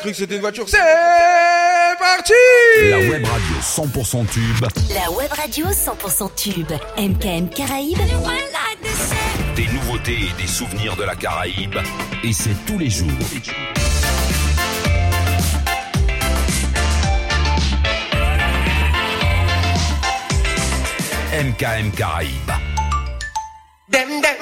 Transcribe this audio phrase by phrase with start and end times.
[0.00, 0.64] cru que c'était une voiture.
[0.66, 0.78] C'est
[1.98, 2.32] parti
[2.88, 4.66] La web radio 100% tube.
[4.94, 6.72] La web radio 100% tube.
[6.96, 7.98] MKM Caraïbes.
[9.54, 11.76] Des nouveautés et des souvenirs de la Caraïbe.
[12.24, 13.08] Et c'est tous les jours.
[21.32, 22.52] MKM Caraïbes.
[23.88, 24.39] Dem dem,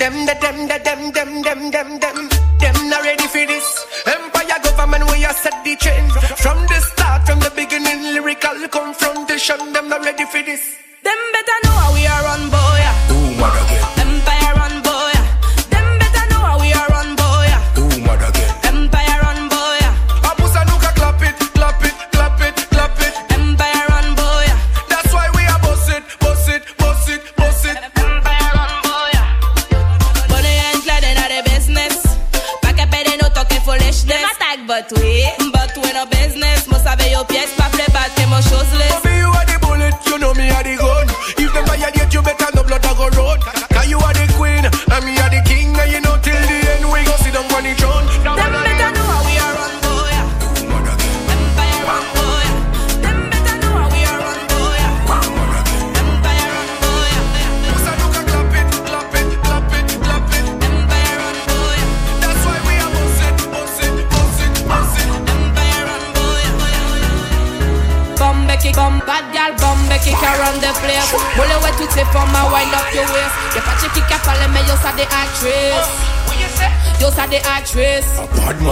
[0.00, 2.28] dem dem, dem dem, dem dem, dem dem.
[2.58, 3.86] Them not ready for this.
[4.06, 8.14] Empire government, we are set the change from the start, from the beginning.
[8.14, 9.72] Lyrical confrontation.
[9.72, 10.69] Them not ready for this.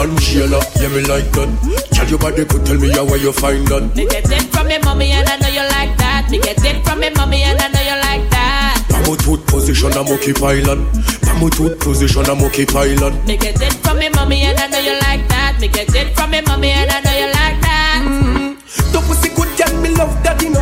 [0.08, 1.48] Bad man yeah me like that.
[1.92, 3.94] Tell your body could tell me how where you find that.
[3.96, 6.30] Me get it from me mommy and I know you like that.
[6.30, 8.84] Me get it from me mommy and I know you like that.
[8.88, 10.86] Pamutut position I'm occupy land.
[11.24, 13.26] Pamutut position I'm occupy land.
[13.26, 15.58] Me get it from me mommy and I know you like that.
[15.60, 18.00] Me get it from me mommy and I know you like that.
[18.04, 18.92] Mm-hmm.
[18.92, 20.60] Ton pussy good girl, me love daddy no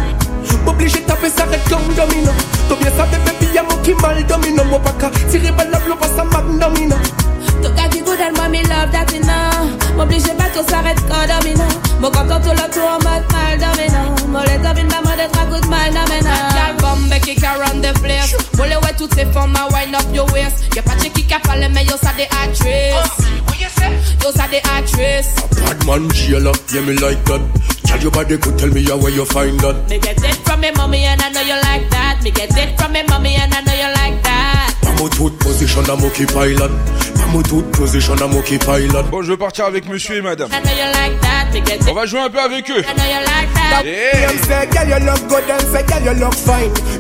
[0.65, 2.33] M'oblige taper ça reste comme domino
[2.69, 5.79] Toi bien savais baby y'a mon qui mal domino Mon pas qu'à tirer balle la
[5.79, 6.97] bloc passe à magnomino
[7.63, 9.26] Tout cas qui good and moi me love that you
[10.69, 11.65] s'arrête quand domino
[12.01, 15.41] Mon content tout le tour en mode mal domino Mon les domine ma mode être
[15.41, 18.35] à good mal domino Gal bombe qui can run the place.
[18.57, 20.65] Moule ouais toutes ces formes à wind up your waist.
[20.75, 23.27] Y'a pas de qui cap parler mais yo ça des actrices.
[24.23, 25.35] Yo ça des actrices.
[25.65, 27.41] Bad man jailer, yeah me like that.
[27.85, 29.89] Tell your body could tell me how where you find that.
[29.89, 32.23] Me get it from me mommy and I know you like that.
[32.23, 34.75] Me get it from me mommy and I know you like that.
[34.85, 37.16] I'm occupy land position I'm occupy land
[39.11, 40.49] Bon, je vais partir avec monsieur et madame.
[40.51, 42.83] I know you like that Me get On va jouer un peu avec eux.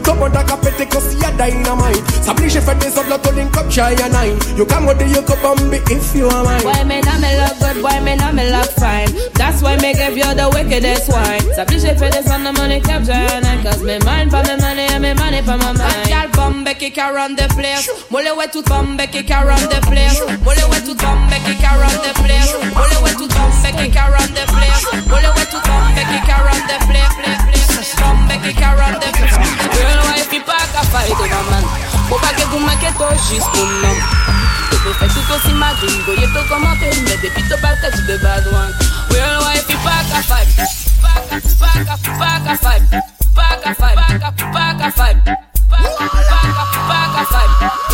[0.06, 1.98] Commanda kapete you're dynamite.
[2.22, 5.70] Sablishe fete sa vla tolin kop and anay You can go do your cup and
[5.70, 6.62] be if you are mine.
[6.62, 9.10] Why me na me love good, why me na me love fine.
[9.34, 11.42] That's why me give you the wickedest wine.
[11.58, 15.02] Sablishe fete sa na money kop chay anay Cause me mind for me money and
[15.02, 16.08] me money for my mind.
[16.08, 17.90] Y'all bum beki around the place.
[18.08, 20.22] Mole we to bum beki around the place.
[20.46, 22.54] Mole we to bum beki around the place.
[22.78, 24.82] Mole we to bum beki around the place.
[25.10, 27.65] Mole we to bum beki around the place
[28.54, 29.36] can run the place.
[29.76, 31.64] Girl, wife, il pas qu'à fight over man.
[32.08, 32.58] Pas que vous
[32.96, 33.46] toi juste.
[34.70, 36.44] Tu peux faire tout aussi ma tout
[37.06, 37.42] mais depuis
[40.08, 40.48] qu'à fight.
[42.18, 42.90] Pas qu'à fight.
[43.34, 43.98] Pas qu'à fight,
[44.52, 45.18] pas qu'à fight.
[46.88, 47.85] Pas qu'à fight.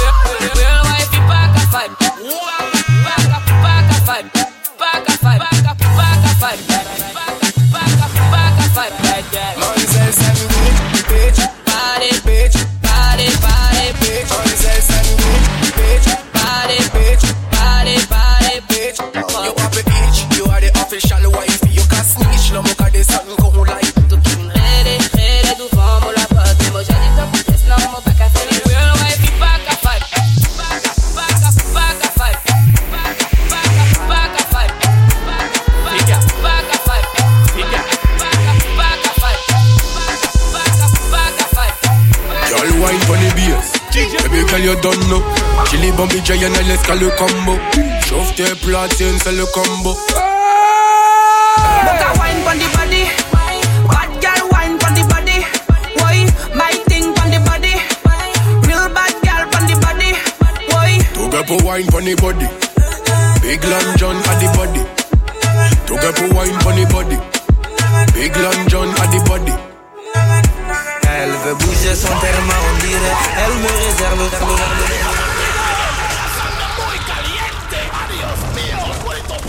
[46.42, 47.58] Bombi giant, and let's call le combo.
[48.06, 49.96] Chauffe tes platines, c'est le combo.
[51.84, 53.04] Better wine pon the body.
[53.88, 55.44] Bad girl wine pon the body.
[55.96, 56.26] Why?
[56.54, 57.74] My thing pon the body.
[58.66, 60.14] Real bad girl pon the body.
[60.70, 60.98] Why?
[61.14, 62.48] To get for wine for the body.
[63.42, 64.82] Big Long John at the body.
[65.86, 67.18] To get for wine for the body.
[68.14, 69.52] Big Long John at the body.
[71.04, 75.11] Elle veut bouger son terme, on dirait Elle me réserve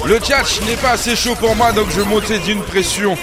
[0.06, 3.18] Le chat n'est pas assez chaud pour moi, donc je vais monter d'une pression.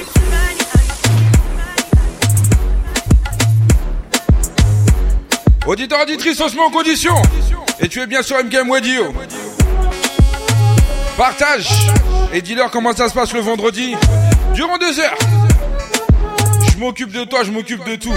[5.66, 7.14] Auditeur, auditrice, on se met en condition.
[7.80, 9.14] Et tu es bien sur MKM Radio.
[11.18, 11.68] Partage
[12.32, 13.94] et dis-leur comment ça se passe le vendredi
[14.54, 15.18] durant deux heures.
[16.72, 18.14] Je m'occupe de toi, je m'occupe de tout.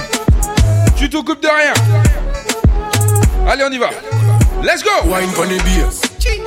[0.96, 1.74] Tu t'occupes de rien.
[3.46, 3.90] Allez, on y va.
[4.64, 4.90] Let's go.
[5.06, 5.90] Wine for the beer.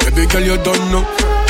[0.06, 1.04] Baby girl, you don't know.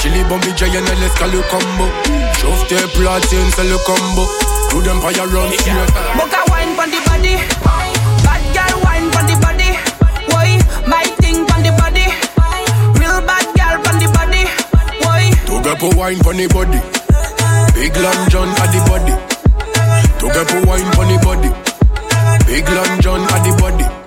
[0.06, 1.90] Chili bombi giant, let's call le combo.
[2.38, 4.22] Chauffe tes platines, c'est le combo.
[4.70, 5.90] Do them fire run straight.
[6.14, 7.34] Boca wine pon the body.
[8.22, 9.74] Bad girl wine pon the body.
[10.30, 10.62] Why?
[10.86, 12.06] My thing pon the body.
[13.00, 14.46] Real bad girl pon the body.
[15.02, 15.32] Why?
[15.46, 16.78] To get for wine for the body.
[17.74, 19.14] Big Long John at the body.
[20.20, 21.50] To get for wine for the body.
[22.46, 24.05] Big Long John at the body.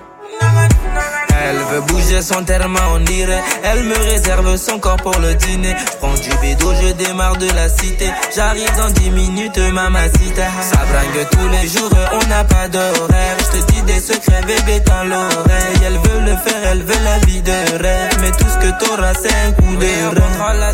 [1.42, 3.42] Elle veut bouger son terme, on dirait.
[3.64, 5.74] Elle me réserve son corps pour le dîner.
[5.78, 8.10] Je prends du bédo, je démarre de la cité.
[8.34, 10.48] J'arrive dans 10 minutes, mamacita.
[10.60, 13.36] Ça bringue tous les jours, on n'a pas d'horaire.
[13.38, 15.80] Je te dis des secrets, bébé, dans l'oreille.
[15.86, 18.18] Elle veut le faire, elle veut la vie de rêve.
[18.20, 20.72] Mais tout ce que t'auras, c'est un coup de rein.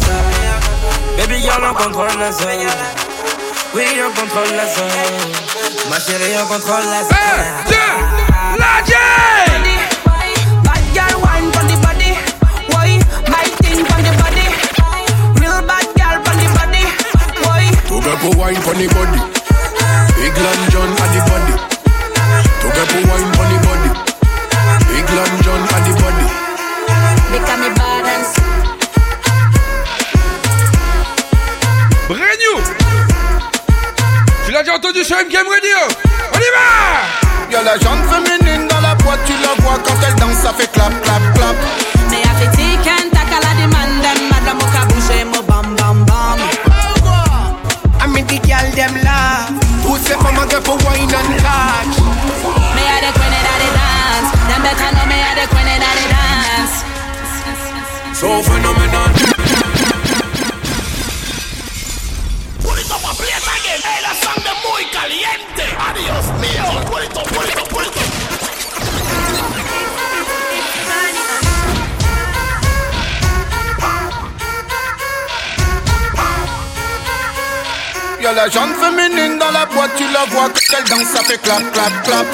[1.16, 2.48] Baby girl, on contrôle la zone.
[3.74, 4.86] Oui, on contrôle la zone.
[5.90, 7.16] Ma chérie, on contrôle la zone.
[7.66, 7.76] 1, 2,
[8.58, 8.92] la J
[9.56, 9.75] Bad
[10.96, 12.10] girl wine pon the body.
[12.72, 12.96] Why?
[13.28, 14.48] My thing pon the body.
[15.36, 16.84] Real bad girl pon the body.
[17.44, 17.64] Why?
[17.88, 19.20] To get for wine for the body.
[20.16, 21.54] Big Long John at the body.
[22.60, 23.90] To get for wine for the body.
[24.88, 26.26] Big Long John at the body.
[27.32, 28.32] Become me balance.
[32.08, 32.56] Brand new
[34.46, 35.78] Tu l'as déjà entendu sur MKM Radio
[36.32, 40.14] On y va Y'a la jante féminine dans la boîte, tu la vois quand elle
[40.16, 41.56] danse, ça fait clap, clap, clap.
[42.10, 44.18] Me have to take and tackle a demand them.
[44.30, 46.38] Madam Moka bouge eh, mo bam bam bam.
[48.00, 49.50] I mean the girl them laugh.
[49.84, 51.96] Who say from a girl for wine and catch?
[52.74, 54.30] Me a the queen of the dance.
[54.48, 56.74] Them better know me a the queen of the dance.
[58.18, 59.10] So phenomenal.
[62.62, 65.64] Purito pa' aprieta que es la sangre muy caliente.
[65.88, 66.66] Adiós mío.
[66.90, 68.00] Purito, purito, purito.
[78.26, 81.38] Y'a la jante féminine dans la boîte, tu la vois quand elle danse, ça fait
[81.38, 82.26] clap, clap, clap.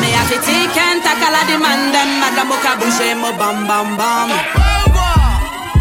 [0.00, 2.18] Me have to take and tackle a demand them.
[2.18, 4.28] Madam Moka bouge eh, mo bam bam bam.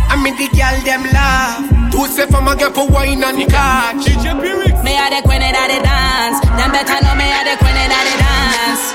[0.08, 1.66] I mean the girl them laugh.
[1.96, 4.06] Who say from a girl for wine and catch?
[4.06, 6.46] Me a the queen of the dance.
[6.46, 8.94] Them better know me a the queen of the dance.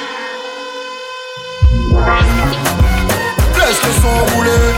[3.58, 4.70] Laisse le son rouler.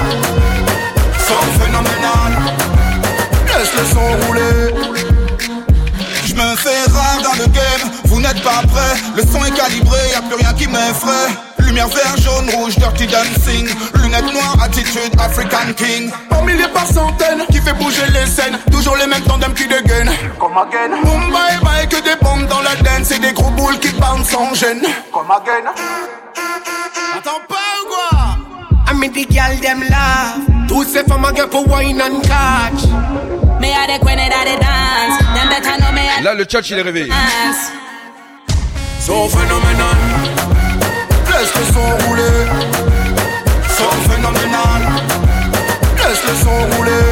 [1.28, 2.32] Son phénoménal.
[3.46, 5.11] Laisse le son rouler.
[6.32, 8.96] Je me fais rare dans le game, vous n'êtes pas prêts.
[9.14, 11.28] Le son est calibré, y a plus rien qui m'effraie.
[11.58, 13.68] Lumière vert, jaune, rouge, dirty dancing.
[13.96, 16.10] Lunettes noires, attitude, African King.
[16.30, 18.58] Par milliers, par centaines, qui fait bouger les scènes.
[18.70, 20.10] Toujours les mêmes tandems qui dégainent.
[20.40, 21.02] Comme again.
[21.04, 23.10] Boom, bye bye, que des bombes dans la dance.
[23.10, 24.82] Et des gros boules qui bounce sans gêne.
[25.12, 25.70] Comme again.
[27.14, 28.38] Attends pas ou quoi?
[28.90, 29.84] I mean the girl them
[31.06, 33.51] from a girl for wine and catch?
[36.22, 37.08] Là, le chat, il est réveillé.
[37.08, 37.72] dance.
[39.00, 39.96] So phenomenal.
[41.26, 42.46] Laisse le son rouler.
[43.76, 44.82] Son phénoménal.
[45.96, 47.11] Laisse le son rouler.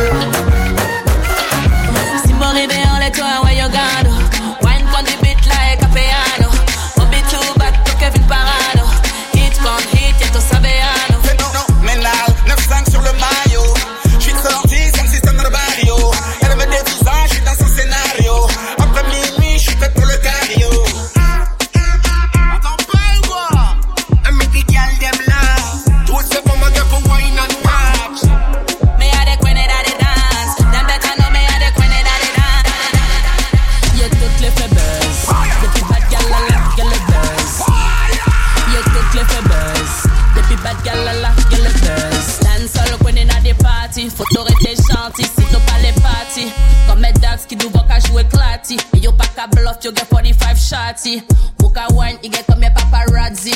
[49.80, 51.22] Pas qu'à bluff, yo get 45 shotty.
[51.60, 53.54] Moka wine, il get comme mes paparazzi.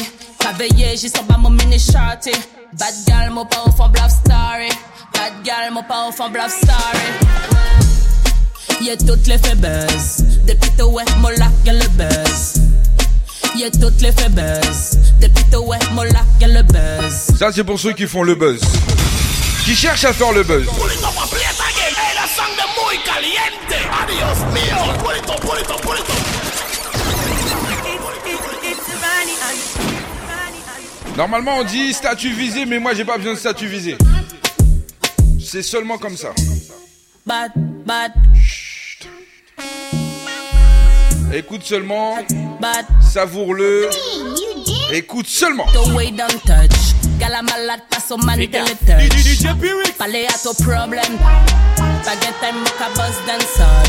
[0.96, 2.32] J'y sors pas mon mini shorty.
[2.72, 4.68] Bad gal, mon pas au fond bluff story.
[5.12, 7.04] Bad gal, mon pas au fond bluff story.
[8.80, 10.24] Y'a toutes les buzz.
[10.46, 12.60] Depuis tôt, ouais, mon lac, y'a le buzz.
[13.56, 14.98] Y'a toutes les buzz.
[15.20, 17.36] Depuis tôt, ouais, mon lac, y'a le buzz.
[17.38, 18.60] Ça, c'est pour ceux qui font le buzz.
[19.64, 20.66] Qui cherchent à faire le buzz.
[24.52, 24.74] Mío.
[31.16, 33.96] Normalement, on dit statut visé, mais moi, j'ai pas besoin de statut visé.
[35.40, 36.30] C'est seulement comme ça.
[37.24, 37.52] Bad,
[37.86, 38.12] bad,
[41.32, 42.16] Écoute seulement,
[42.60, 42.86] bad.
[43.00, 43.90] savoure-le.
[44.92, 45.66] Écoute seulement.
[45.72, 46.94] The way don't touch.
[47.18, 49.92] Gala malade, passe au man tell it touch.
[49.98, 51.18] Parler à ton problème.
[52.04, 53.88] Baguette time, mocha buzz dancehall.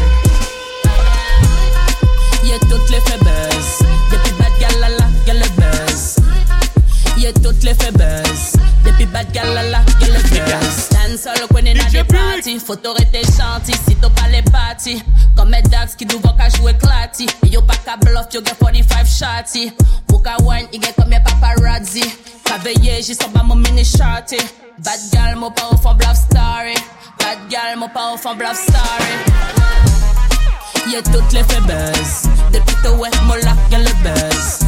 [2.45, 3.87] Y'a toutes les fait buzz.
[4.09, 6.15] Depuis bad galala, gal le buzz.
[7.17, 8.53] Y'a toutes les fait buzz.
[8.85, 10.89] Depuis bad galala, gal le buzz.
[10.91, 12.59] Dancehall, qu'on est dans des parties.
[12.59, 15.03] Faut t'arrêter chanty si t'as pas les parties.
[15.35, 17.27] Comme mes dax qui nous voient qu'à jouer clati.
[17.51, 19.73] Yo pas qu'à bluff, yo get 45 shotty.
[20.07, 22.03] Pour qu'à wine, get comme mes paparazzi.
[22.45, 24.37] Qu'à veiller, j'y sors pas mon mini shorty.
[24.77, 26.75] Bad girl, mo power ou bluff story.
[27.17, 29.13] Bad girl, mo power ou bluff story.
[30.91, 32.27] Y'a toutes les faiblesses.
[32.51, 34.59] Depuis te ouais mo la qu'elle le baisse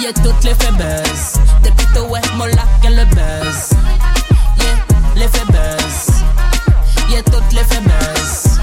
[0.00, 1.34] Y'a toutes les faiblesses.
[1.62, 3.70] Depuis te ouais mo la qu'elle le baisse
[4.56, 4.76] Yeah,
[5.14, 6.22] les faiblesses.
[7.10, 8.58] Y'a toutes les faiblesses.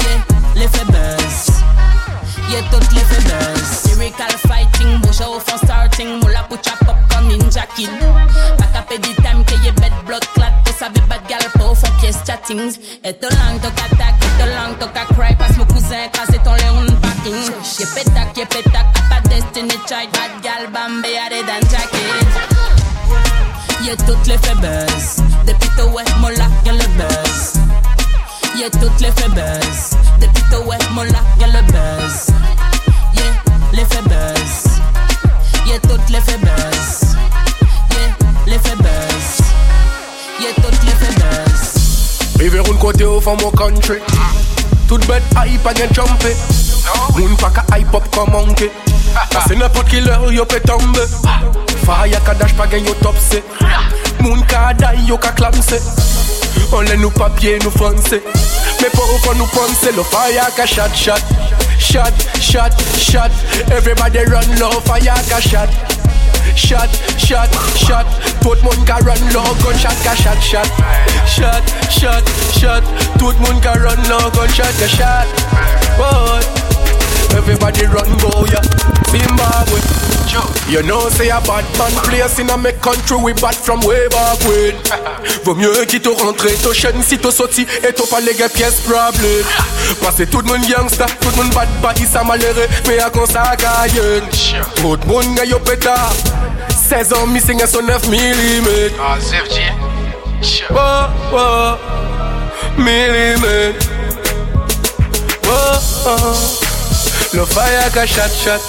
[0.00, 0.18] Yeah,
[0.56, 1.52] les faiblesses.
[2.50, 3.84] Y'a toutes les faiblesses.
[3.94, 6.56] Lyrical fighting, bouche au fond starting Mo la pou
[7.38, 7.90] jean jacket.
[9.22, 9.54] Time que
[10.06, 10.24] blood
[11.08, 11.42] bad gal
[12.00, 12.78] pièce chattings.
[13.04, 14.78] Et ton langue et ton langue
[15.14, 15.34] cry.
[15.36, 16.08] Passe mon cousin,
[16.44, 17.52] ton leon parking.
[17.94, 20.10] Pétac, pétac, à destiny child.
[20.12, 21.18] Bad gal bambé,
[21.70, 22.28] jacket.
[24.06, 24.36] Toutes les.
[25.46, 27.54] Depuis ton ouais, mon lac, y'a le buzz.
[28.80, 29.10] Toutes les.
[30.20, 32.26] Depuis ton ouais, mon lac, y'a le buzz.
[33.72, 33.82] Les.
[35.66, 36.77] Y'a toutes les.
[42.58, 42.66] Buzz.
[42.66, 44.00] Rive roun kote ou from mon country.
[44.88, 46.30] Tout bet hype a gen chompe
[47.14, 48.70] Moun pa ka hype up kon manke
[49.34, 51.02] Pase nepot ki lèr yo pe tombe
[51.84, 53.42] Faya ka dash pa gen yo topse
[54.22, 55.76] Moun ka day yo ka klamse
[56.72, 60.64] On lè nou papye nou franse Me pou ou kon nou ponse Lo faya ka
[60.64, 61.36] shot shot.
[61.78, 63.32] Shot, shot, shot.
[63.70, 65.68] Everybody run low Faya ka shot
[66.58, 67.48] Shot, shot,
[67.78, 68.06] shot.
[68.42, 70.66] Tout moun ka run low Gunshot ka shot, shot.
[71.24, 72.82] Shot, shot, shot.
[73.18, 75.26] Tout moun ka run low Gunshot ka shot.
[75.96, 76.42] Boy
[77.38, 78.60] Everybody run go ya
[79.10, 79.80] Zimbabwe
[80.68, 84.06] You know say a bad man place in a me country We bad from way
[84.08, 84.74] back when.
[85.44, 88.80] Vaut mieux qu'il te rentre to chaîne si to sorti Et to pas les pièces
[88.80, 89.44] problème
[90.02, 93.08] Parce que tout le monde gangsta Tout le monde bad body ça malheureux Mais à
[93.10, 94.22] quand ça gagne.
[94.76, 96.12] Tout le monde gagne au pétard.
[96.88, 98.68] 16 ans missing à son 9 mm
[99.00, 99.74] Ah, vrai.
[100.70, 101.74] Oh, oh,
[102.78, 103.86] millimètre.
[105.46, 106.68] Oh, oh.
[107.34, 108.60] Le fire ka shot, shot,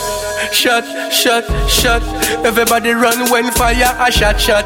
[0.51, 2.01] shot, shot, shot.
[2.45, 4.65] Everybody run when fire a shot, shot,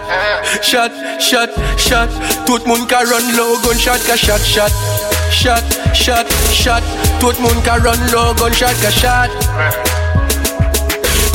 [0.62, 1.50] shot, shot,
[1.80, 2.10] shot.
[2.46, 4.72] Tout moun ka run low, gunshot ka shot, shot,
[5.32, 5.64] shot,
[5.94, 6.84] shot, shot.
[7.20, 9.30] Tout moun ka run low, gunshot ka shot.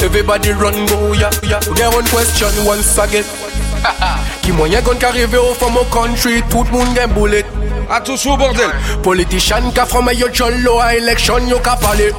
[0.02, 1.60] Everybody run go ya, ya.
[1.74, 3.24] Get one question once again.
[4.42, 7.44] Qui moyen gon ka rive au from mon country, tout moun gen bullet.
[7.90, 8.70] Attention au bordel.
[9.02, 12.12] Politician ka from yo cholo a election yo ka pale.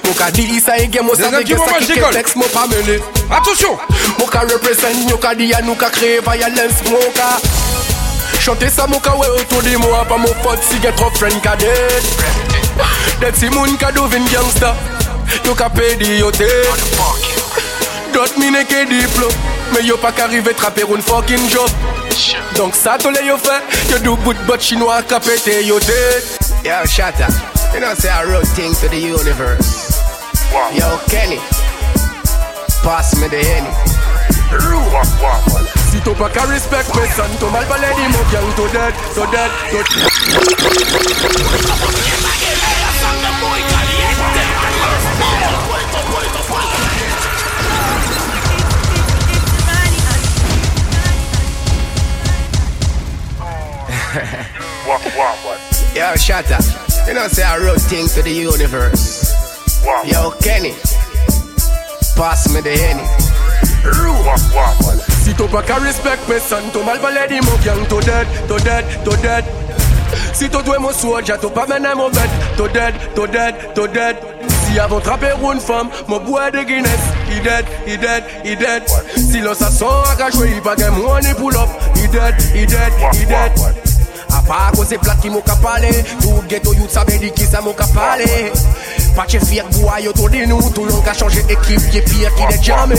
[0.00, 2.36] Mo ka di sa e gen mo Des sa ve gen sa ki ke text
[2.36, 2.98] mo pa mene.
[3.30, 3.76] Attention.
[4.18, 7.36] Mo ka represent ka di ya nou ka kreye violence mo ka.
[8.40, 11.40] Chante sa mo ka we autour de moi pa mo pot si get trop friend
[11.42, 12.02] ka dead.
[13.20, 14.74] Det si moun ka do vin gangsta.
[15.44, 16.48] Yo ka pe di yo te.
[18.12, 19.28] Dot mine ke diplo.
[19.72, 21.70] Mais yo pas qu'arriver trapper une fucking job.
[22.56, 26.38] Donc ça tous les yo fait, yo do bout bot chinois ka pété yo tête.
[26.62, 27.28] Yo, Shatta,
[27.74, 30.00] you know say I wrote things to the universe.
[30.74, 31.38] Yo, Kenny,
[32.82, 33.72] pass me the henny.
[35.90, 39.26] Si t'as pas qu'à respect personne, t'as mal balai di mon gang, to dead, to
[39.30, 39.78] dead, to
[55.94, 56.58] Yo, Shatta,
[57.06, 59.32] you know say I wrote things to the universe.
[60.04, 60.72] Yo, Kenny,
[62.16, 63.06] pass me the henny.
[65.24, 68.56] Si t'as pas qu'à respect personne, t'as mal balai di mon gang, to dead, to
[68.58, 69.44] dead, to dead.
[70.32, 73.86] Si t'as doué mon soldier, t'as pas mené mon bête, to dead, to dead, to
[73.88, 74.16] dead.
[74.66, 78.82] Si avant trapper une femme, mon bois de Guinness, he dead, he dead, he dead.
[79.16, 82.92] Si l'on s'assoit à jouer, il pas gagne money pull up, he dead, he dead,
[83.14, 83.52] he dead.
[83.58, 83.91] A
[84.52, 85.88] Pa cause plat ki mou ka pale
[86.20, 88.26] Tout ghetto youth sabe di ki sa mou ka pale
[89.16, 92.58] Pa che fier boy yo to di nou long ka chanje ekip Ye ki de
[92.60, 92.98] jame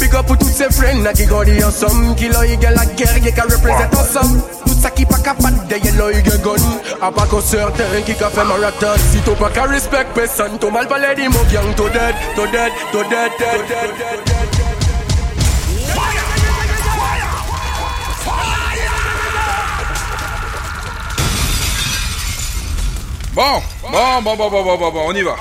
[0.00, 1.28] Big up pou tout se friend Na ki
[1.62, 5.22] ansam Ki lo yi gen la guerre Ye ka represent ansam Tout sa ki pa
[5.22, 5.54] ka pat
[5.98, 6.42] lo yi gen
[7.00, 8.42] A pa kon certain ki ka fe
[9.12, 13.30] Si to pa ka respect person To mal pale di mou dead, dead, dead, dead,
[13.38, 14.61] dead, dead, dead.
[23.34, 25.36] Bon, bon, bon, bon, bon, bon, bon, bon, on y va.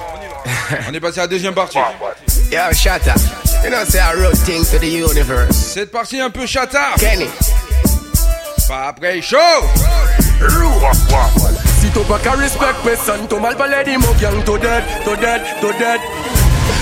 [0.89, 1.77] On est passé à la deuxième partie.
[2.49, 3.13] Yo, Shatta,
[3.63, 5.55] you know say I wrote things to the universe.
[5.55, 6.95] Cette partie un peu chata.
[6.97, 7.27] Kenny,
[8.67, 9.37] Pas après chaud.
[11.81, 15.15] si to pa ka respect person To mal pale di mou gang To dead, to
[15.17, 15.99] dead, to dead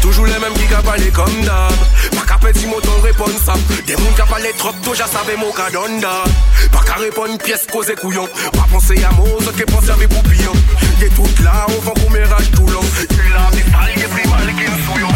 [0.00, 1.72] toujours les mêmes qui cabalent comme d'hab.
[2.12, 3.46] Pas qu'à petit mot ton réponse,
[3.86, 6.24] des mouns qui cabalent trop, toujours j'en savais mon cadonda.
[6.72, 8.28] Pas qu'à répondre pièce causée couillon.
[8.52, 10.52] Pas penser à mots, autres qui pensent à mes poupillons.
[11.00, 12.84] Y'est tout là, on va qu'on mérage tout long.
[13.10, 15.08] Il a des failles, des primales qui nous souillons.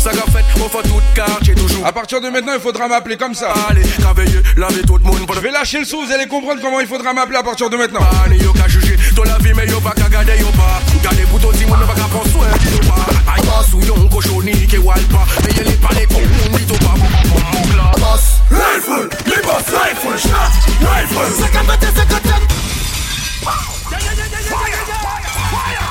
[0.00, 0.10] Ça.
[1.84, 3.52] A partir de maintenant, il faudra m'appeler comme ça.
[3.68, 5.26] Allez, travailler, laver tout le monde.
[5.34, 7.76] Je vais lâcher le sou, vous allez comprendre comment il faudra m'appeler à partir de
[7.76, 8.00] maintenant.
[9.20, 10.52] ton la vi men yo yo yo yon
[14.84, 15.26] walpa
[18.50, 20.50] Rifle, li rifle, shot,
[20.80, 21.30] rifle.
[21.30, 22.40] 50 50
[23.42, 25.86] Fire, fire, fire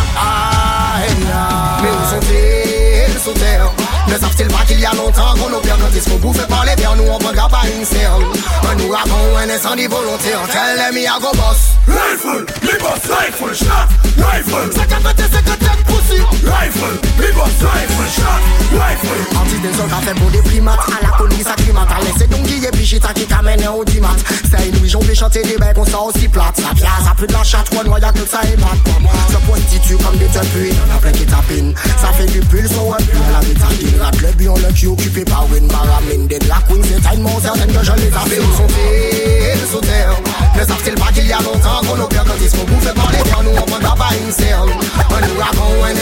[1.83, 3.72] Music til sotel
[4.12, 5.48] Ne savent-ils pas qu'il y a longtemps qu'on
[6.96, 8.22] nous on pas une séance.
[8.70, 8.92] Un nous
[9.38, 10.38] un incendie volontaire,
[11.33, 11.72] Boss.
[11.88, 12.77] Rifle, les
[13.11, 14.70] rifle, shot, rifle.
[14.70, 18.42] 50, 50, 50, Anti Rifle, bibos rifle, shot
[18.77, 19.20] rifle.
[19.40, 22.27] Anti den sol ka fe pou de primat A la koni sa klimat A lese
[22.29, 25.88] don giye pichita ki kamene ou dimat Se inouj ou pe chante de bay kon
[25.88, 28.57] sa osi plat Sa pya sa pu de la chat kon waya kel sa e
[28.61, 28.92] mat.
[29.33, 33.09] Se prostitu kom de tepu Nan apren ki tapin Sa fe du pul so an
[33.09, 36.85] pu la vitagin Rat le biyon le ki okupe pa win Baramin de la queen
[36.85, 40.12] se tayn moun Serten ke je le tape ou son fil sou ter
[40.59, 43.11] Ne savent-ils pas qu'il y a longtemps Qu'on opère quand ils se font bouffer par
[43.12, 43.40] les terres?
[43.40, 46.02] On prend pas une serre On nous raconte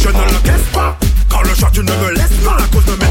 [0.00, 0.96] je ne le caisse pas.
[1.28, 3.09] Quand le choix tu ne me laisses pas La cause ne m'intéresse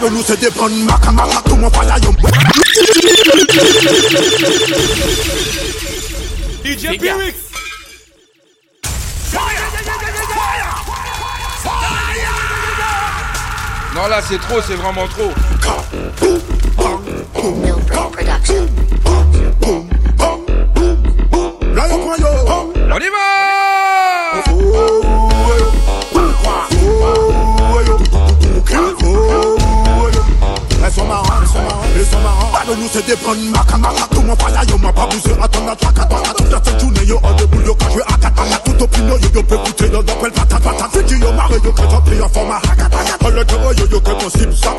[0.00, 2.16] Kado nou se depan maka maka tou mwen faya yon
[6.64, 7.36] DJ Pyrix
[13.94, 15.32] Non là c'est trop, c'est vraiment trop.
[22.92, 23.69] On y va!
[32.00, 35.06] et son marrant Pas nous c'est des bonnes makamara Tout mon pala yo m'a pas
[35.06, 36.48] bousé à ton attaque à ton attaque.
[36.48, 39.42] Dans cette journée yo oh, en déboule yo quand je akatana Tout opinion yo yo
[39.42, 42.50] peut goûter dans l'appel patate patate Fiki yo marre yo quand on prie en forme
[42.52, 44.78] à hakatana Dans le terreau yo yo comme on slip sap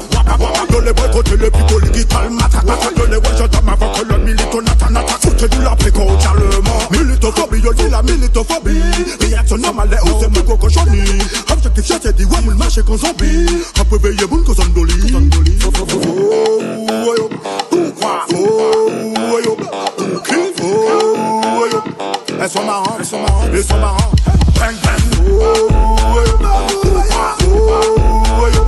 [0.71, 4.05] Dans les boys côté le pico l'iguital matatata Dans les boys je dame avant que
[4.05, 8.81] le milito natanata Foutez-nous la préco au charlement Militophobie yo dit la militophobie.
[9.21, 11.03] Réaction normale et où c'est mou cochonnie
[11.73, 13.45] tes fiat y'a di wam ul marché kon zombie.
[13.75, 14.93] Rap éveillé boun kon zandoli
[15.59, 17.29] Fou fou fou yo
[17.69, 19.57] Tout croit fou yo
[19.97, 20.69] Tout crie fou
[22.39, 24.15] Elles sont marrantes, elles sont marrantes, elles sont marrantes
[24.55, 25.23] Bang bang fou
[26.25, 26.37] yo
[26.69, 28.65] Tout croit fou yo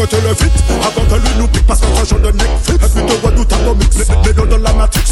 [0.00, 2.84] quand tu le vite, avant que lui nous pique parce qu'on change de Netflix.
[2.84, 5.02] Et puis te vois tout à mix, mais dans la matrix,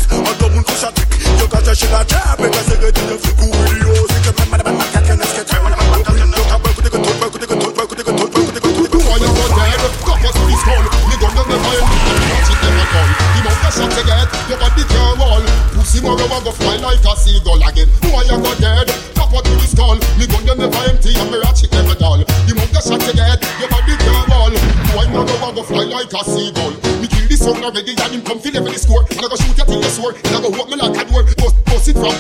[1.68, 4.78] J'ai chez la jab Et c'est rédit de flic ou idiot C'est que même madame
[4.78, 5.56] ma caca n'est-ce que tu
[6.48, 8.60] quand pas écouter que tout Pas écouter que tout Pas écouter que tout Pas écouter
[8.60, 9.80] que tout Why you go dead?
[10.00, 11.92] Cock us with his skull Me gun them never end
[12.32, 13.08] Watch it never call.
[13.36, 15.44] The mount the shot you get Your body can't wall.
[15.76, 17.88] Pussy more you want go fly like a seagull again.
[18.08, 18.88] Why you go dead?
[19.12, 22.24] Cock us with his skull Me gun them never empty And me ratchet never dull.
[22.24, 24.52] The mount the shot you get Your body can't wall.
[24.96, 26.72] Why you go fly like a seagull?
[26.96, 29.04] Me kill the sun already And him come feel every score.
[29.12, 31.04] And I go shoot you till you sore And I go walk me like a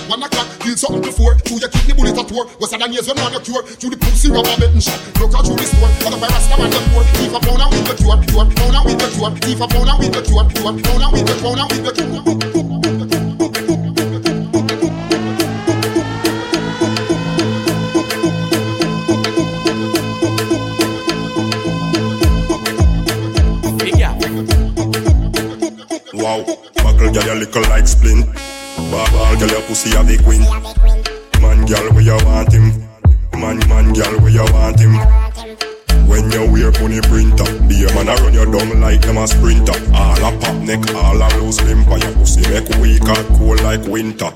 [0.08, 3.62] one o'clock Kill something before Two you kidney bullet at war that years when cure.
[3.62, 4.98] To the pussy rubber betting shot.
[5.14, 5.88] Broke out through the store.
[5.88, 7.04] A virus man them poor?
[7.04, 9.28] A pound with the cure Cure, pound and with the cure.
[9.28, 12.08] A pound with the cure Cure, pound and with the pound with the cure.
[26.14, 26.42] Wow,
[26.82, 28.47] buckle you little splint.
[28.90, 30.40] Ball girl, your pussy have the queen.
[31.42, 32.72] Man, girl, where you want him?
[33.38, 34.96] Man, man, girl, where you want him?
[36.08, 39.28] When you wear pony printer, be a man a run you down like them a
[39.28, 39.76] sprinter.
[39.92, 43.60] All a pop neck, all a loose limb, for your pussy make weak and cold
[43.62, 44.32] like winter.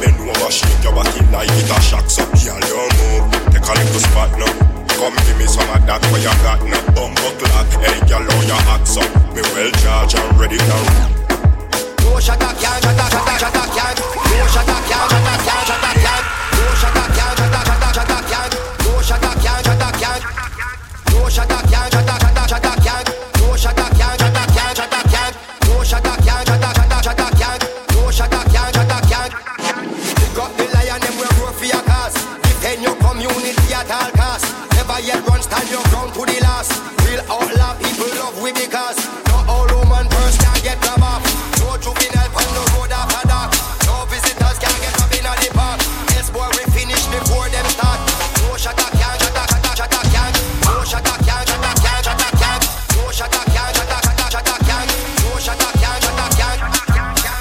[0.00, 2.28] Bend over, shake your body like it a shocks up.
[2.32, 4.85] Girl, you take a little spot now.
[4.96, 7.68] Come give me some of that where you got no bumbo clock.
[7.84, 9.04] Hey, girl, how you act so?
[9.36, 11.12] Me well charged and ready to rock.
[12.00, 13.98] No shut up, can't shut up, shut up, shut up, can't.
[14.00, 16.24] No shut up, can't shut up, can't shut up, can't.
[16.56, 18.52] No shut up, can't shut up, shut up, shut up, can't.
[18.88, 20.22] No shut up, can't shut up, can't.
[21.12, 22.25] No shut up, can't shut up.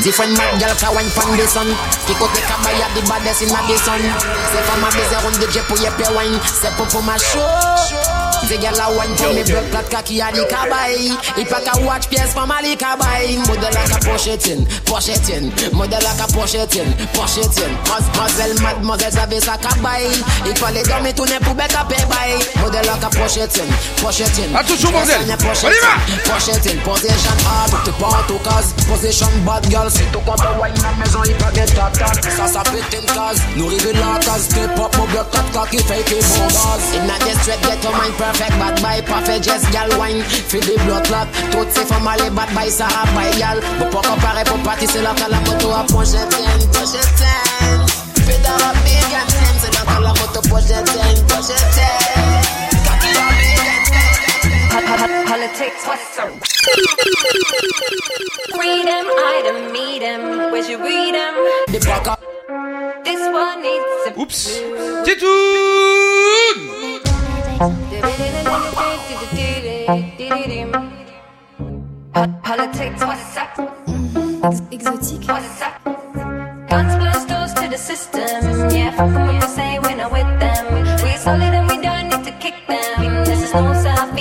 [0.05, 1.65] Different mad girl, can wine pan the sun.
[2.05, 3.97] Kiko te kabaya, the baddest in the sun.
[4.53, 6.37] Se fama beze on DJ pou ye pe wine.
[6.45, 8.04] Se popo ma show.
[8.45, 11.81] The girl a wine for me blood clot cocky a the cabay If I can
[11.81, 15.49] watch pièce for my the cabay Model like a pochetin, pochetin.
[15.73, 16.85] Model like a pochetin,
[17.17, 17.73] pochetin.
[18.61, 20.13] Mademoiselle, savez sa cabay
[20.45, 23.65] Il fallait dormir tourner pour bec à paybaye Model like a pochetin,
[23.97, 24.53] pochetin.
[24.53, 25.25] Attention, bordel.
[25.25, 25.97] On y va.
[26.29, 30.77] Pochetin, position hard, t'es pas en tout case Position bad girl, si tout compte wine
[30.85, 34.95] la maison, il peut get tap tap pète une case, nous rive la Step up,
[34.97, 39.01] mon bloc, quatre cocky, fake bon base In a get your mind perfect Bad boy,
[39.05, 42.85] parfait, just gal wine Feel the blood clot, toutes ces femmes allez bad boy, ça
[42.87, 46.27] a by gal Bon, pas comparer pour partir, c'est là que la moto a pochetin,
[46.71, 47.41] pochetin
[48.25, 51.95] Fais dans la big and ten, c'est là que la moto pochetin, pochetin
[52.85, 56.29] Cocky a big and ten Politics, what's up?
[58.59, 60.51] Read 'em, I done meet 'em.
[60.51, 61.15] Where'd you read?
[61.67, 62.19] The back up
[63.03, 64.59] This one needs a Oups.
[65.05, 66.94] Titoun?
[74.45, 75.59] What's?
[76.69, 78.69] Guns doors to the system.
[78.69, 79.09] Yeah, fuck
[79.47, 80.73] say we're not with them.
[80.75, 83.25] We solid and we don't need to kick them.
[83.25, 84.15] This is south,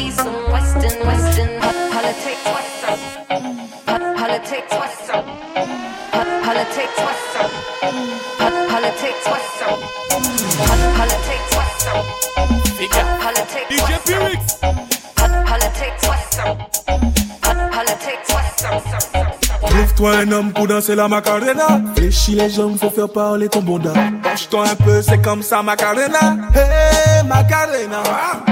[19.96, 21.80] Trouve-toi un homme pour danser la Macarena.
[21.94, 23.92] Fléchis les jambes, faut faire parler ton bonda.
[24.24, 26.36] Penche-toi un peu, c'est comme ça Macarena.
[26.52, 28.02] Hey Macarena.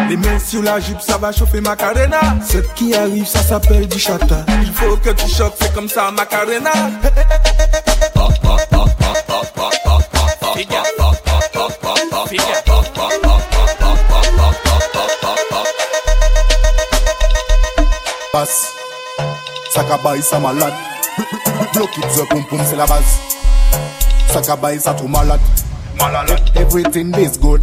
[0.09, 2.21] Les mains sur la jupe, ça va chauffer Macarena.
[2.49, 4.47] Ce qui arrive, ça s'appelle du chata.
[4.63, 6.71] Il faut que tu choques, c'est comme ça Macarena.
[18.33, 18.69] Passe,
[19.75, 20.73] ça cabaye, ça malade.
[21.73, 23.19] Block it, the boom boom, c'est la base.
[24.29, 25.41] Sakabay sa tout malade.
[25.99, 26.39] Malade.
[26.55, 27.63] Everything is good,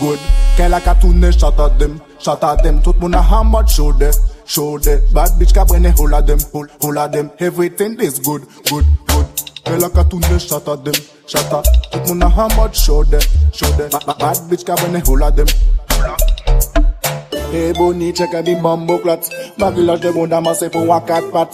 [0.00, 0.18] good.
[0.56, 2.80] Qu'elle a qu'à tourner, at them, shot at them.
[2.82, 4.10] Tout moun a hammer show de,
[4.46, 5.00] show de.
[5.12, 7.30] Bad bitch brene hole at them, hole, hole at them.
[7.38, 9.26] Everything is good, good, good.
[9.64, 10.94] Qu'elle a qu'à tourner, at them,
[11.26, 11.64] shot at.
[11.92, 13.18] Tout moun a hammer show de,
[13.52, 15.46] show ba- Bad bitch brene hole at them.
[15.46, 16.35] Hey
[17.56, 19.22] E boni cheke mi mambo klat
[19.58, 21.50] Makilaj de bon daman se pou wakat pat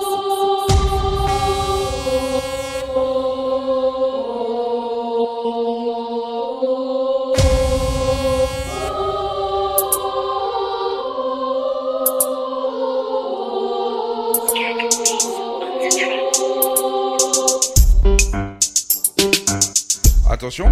[20.37, 20.71] Attention.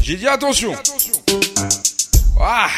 [0.00, 0.72] J'ai dit attention.
[2.40, 2.68] Ah.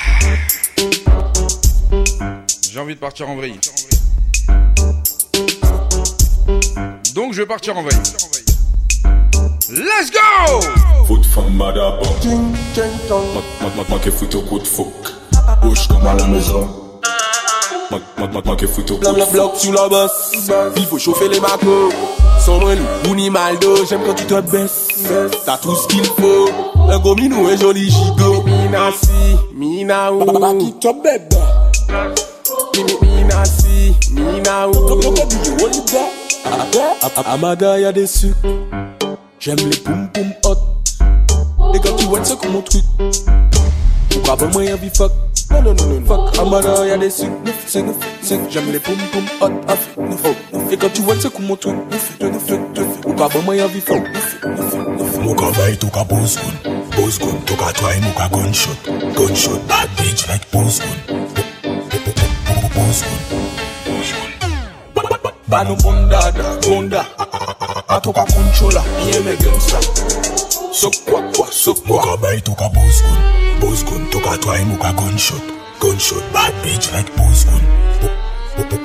[2.71, 3.61] J'ai envie de partir en vrille.
[7.15, 7.99] Donc je vais partir en vrille.
[9.69, 10.61] Let's go
[14.13, 15.13] Foot au coup de fuck
[15.61, 16.71] Bouge comme à la maison
[18.91, 20.33] au coup de bloc la bosse.
[20.77, 21.93] Il faut chauffer les macos.
[22.45, 22.75] Sans moi,
[23.05, 24.89] nous, ni Maldo, j'aime quand tu te baisses.
[25.47, 26.49] T'as tout ce qu'il faut.
[26.91, 28.43] Un gros minou, un joli gigot.
[28.43, 30.25] Mina si, mina ou.
[30.25, 31.37] Baba qui te bébé.
[33.01, 34.73] Mina si, mina ou.
[37.27, 38.35] Amada, y'a des sucres.
[39.39, 40.57] J'aime les poum poum hot.
[41.75, 42.83] Et quand tu vois, c'est comme mon truc.
[44.11, 45.13] Pourquoi pas moi, y'a fuck?
[45.53, 46.39] Non, non, non, non, fuck.
[46.39, 47.31] Amada, y'a des sucres.
[47.45, 49.51] Neuf, c'est neuf, c'est J'aime les poum poum hot.
[49.69, 50.73] Fait, neuf, neuf.
[50.73, 51.77] Et quand tu vois, c'est comme mon truc.
[51.91, 53.01] Neuf, neuf, neuf.
[53.03, 54.03] Pourquoi pas moi, y'a vie fuck.
[54.03, 55.19] Neuf, neuf, neuf.
[55.23, 58.77] Muka vai toka boss gun Boss gun toka try muka gunshot
[59.15, 60.99] Gunshot bad bitch like boss gun
[62.75, 63.32] Boss gun
[65.53, 67.05] Banu bunda da bunda.
[67.89, 69.79] Atoka kunchola yeme gensa
[70.73, 73.19] Sokwa kwa sokwa Kabay toka bozgun
[73.61, 74.11] gun.
[74.11, 75.43] toka tway muka gunshot
[75.79, 76.33] Gunshot.
[76.33, 77.63] Bad bitch like bozgun
[78.57, 78.81] gun,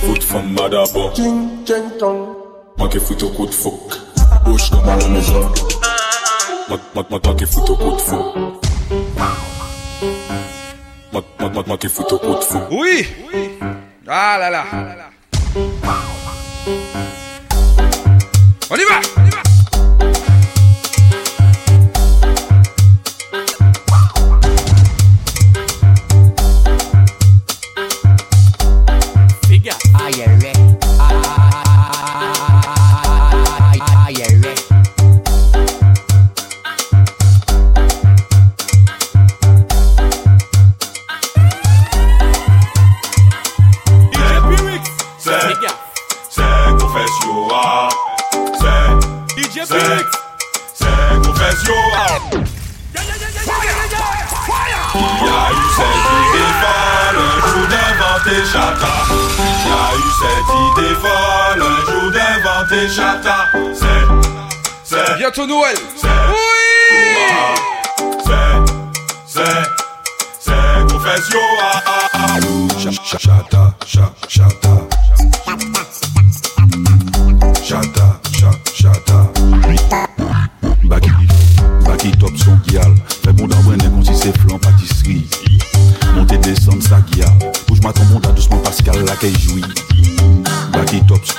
[0.00, 2.36] Foot from madabo Ching ching chong.
[2.78, 5.50] Make foot o kout fok Bush no man mezon
[6.68, 8.36] Make foot o kout fok
[9.18, 10.55] Wow
[12.70, 13.06] Oui.
[14.06, 14.64] Ah là là.
[18.70, 19.55] On y va On y va.
[52.18, 54.06] Confession, ah.
[54.94, 58.92] Il y a eu cette idée folle un jour d'inventer Chata.
[59.38, 63.38] Il y a eu cette idée folle un jour d'inventer Chata.
[63.74, 64.04] C'est,
[64.84, 66.66] c'est, Bientôt Noël c'est, oui,
[68.24, 68.56] c'est,
[69.26, 69.64] c'est,
[70.40, 72.36] c'est confession, ah, ah, ah.
[73.18, 74.74] Chata, cha, chata
[77.64, 79.18] Chata, cha, chata
[80.84, 81.10] Baki,
[81.96, 85.26] ki top son gyal Fè bon dan wè si flan patisri
[86.14, 89.62] Monte desan sa gyal Pouj matan monta douceman paskal la ke joui
[90.72, 91.34] Baki tops,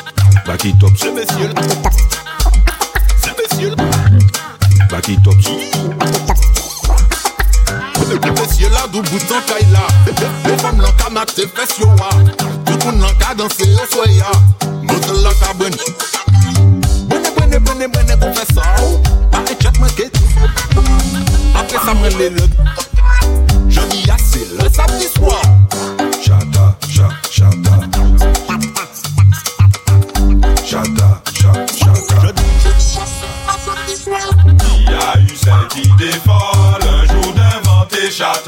[0.47, 1.51] baki tops Se mesyul
[3.23, 3.75] Se mesyul
[4.91, 5.45] Baki tops
[7.97, 10.57] Se mesyul la dou boutan kay la Le
[12.65, 14.31] Tout soya.
[14.83, 15.73] Moutel lan ka bwen
[17.07, 19.06] Bwene bwene bwene bwene kon fes sa ou
[21.87, 21.93] ça
[23.69, 25.41] Je assez le samedi soir.
[26.21, 27.79] Chata, chata, chata
[30.65, 32.33] Chata, chata, chata
[34.75, 38.46] Il y a eu celle qui défend le jour d'inventer chata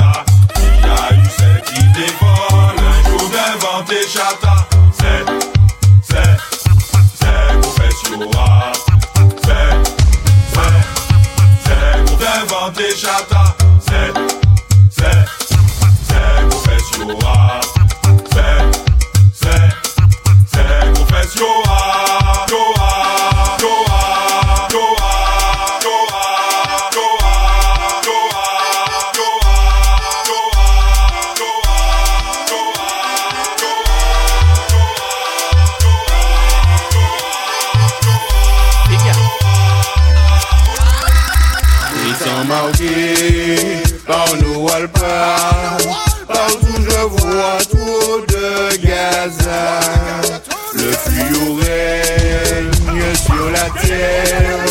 [53.76, 54.66] la terre.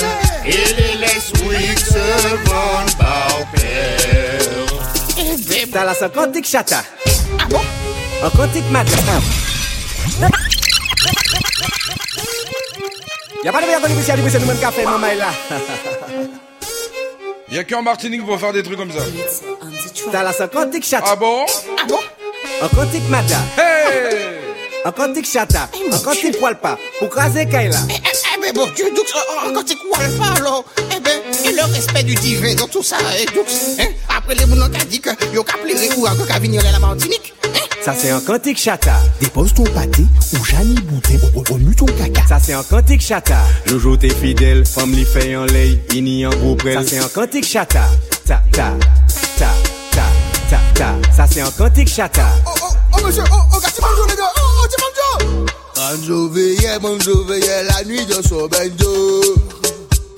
[0.45, 1.33] Et les laisse
[1.85, 4.59] se vendent par paire.
[5.73, 6.11] T'as la son
[6.43, 6.83] chata.
[8.23, 8.87] Un quantique mat.
[13.45, 15.29] Y'a pas de meilleur connu ici, c'est nous-mêmes qui a fait, maman est là.
[17.51, 19.05] Y'a qu'en Martinique pour faire des trucs comme ça.
[20.11, 20.49] T'as la son
[20.83, 21.05] chata.
[21.07, 21.47] Ah bon?
[21.79, 21.99] Ah bon?
[22.63, 23.37] Un quantique mata.
[23.57, 24.39] Hey
[24.85, 25.69] Un quantique chata.
[25.93, 26.79] Un quantique poil pas.
[26.99, 27.79] Pour craser Kaila.
[28.49, 30.65] Mais bon Dieu, donc, euh, quand tu quoi pas alors
[30.97, 33.45] Eh ben, et le respect du divin dans tout ça, eh, donc,
[33.79, 36.73] hein, après les mounons qui dit que yo ka plaire ou encore qu'à venir à
[36.73, 37.49] la Martinique, hein,
[37.85, 39.01] Ça c'est un quantique chata.
[39.21, 41.19] Dépose ton pâté ou Jani Boutin,
[41.53, 42.23] remue ton caca.
[42.27, 43.37] Ça c'est un quantique chata.
[43.67, 46.57] Jojo t'es fidèle, femme li fait en lay, ini en gros.
[46.65, 47.85] Ça c'est un quantique chata.
[48.27, 48.73] Ta ta
[49.39, 49.53] ta
[49.91, 50.05] ta
[50.49, 51.15] ta ta.
[51.15, 52.29] Ça c'est un quantique chata.
[52.47, 55.47] Oh monsieur, oh, oh, gars, bonjour les gars, oh, oh, c'est bonjour
[55.79, 59.23] Banjo veillait, banjo veillait la nuit dans son banjo.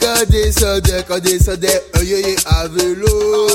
[0.01, 3.46] Quand descendait, quand descendait, un yéyé à vélo.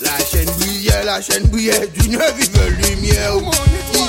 [0.00, 3.34] La chaîne brillait, la chaîne brillait d'une vive lumière.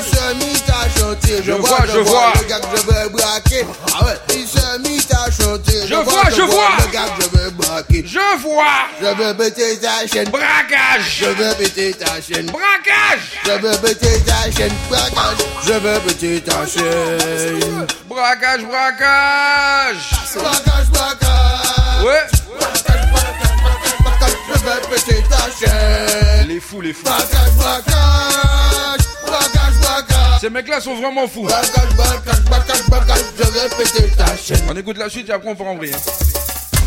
[0.02, 1.44] Il se mit à chanter.
[1.46, 2.34] Je vois, je vois.
[2.40, 3.66] Le gars que je vais braquer.
[3.94, 5.88] Ah ouais, il se mit à chanter.
[5.88, 6.70] Je vois, je vois.
[6.80, 8.04] Le gars que je vais braquer.
[8.08, 8.64] Je vois.
[9.00, 10.30] Je vais péter ta chaîne.
[10.30, 11.20] Braquage.
[11.20, 12.48] Je vais péter ta chaîne.
[12.48, 13.42] Braquage.
[13.46, 14.74] Je vais péter ta chaîne.
[14.90, 15.38] Braquage.
[15.68, 17.88] Je vais péter ta chaîne.
[18.10, 20.10] Braquage, braquage.
[20.36, 22.04] Braquage, braquage.
[22.04, 22.28] Ouais.
[24.54, 26.48] Je vais péter ta chaîne.
[26.48, 27.04] Les fous, les fous.
[27.04, 29.06] Braquage, braquage.
[29.26, 30.42] Braquage, braquage.
[30.42, 31.44] Ces mecs-là sont vraiment fous.
[31.44, 33.26] Braquage, braquage, braquage, braquage.
[33.38, 34.62] Je vais péter ta chaîne.
[34.70, 35.96] On écoute la suite et après on part en vrille.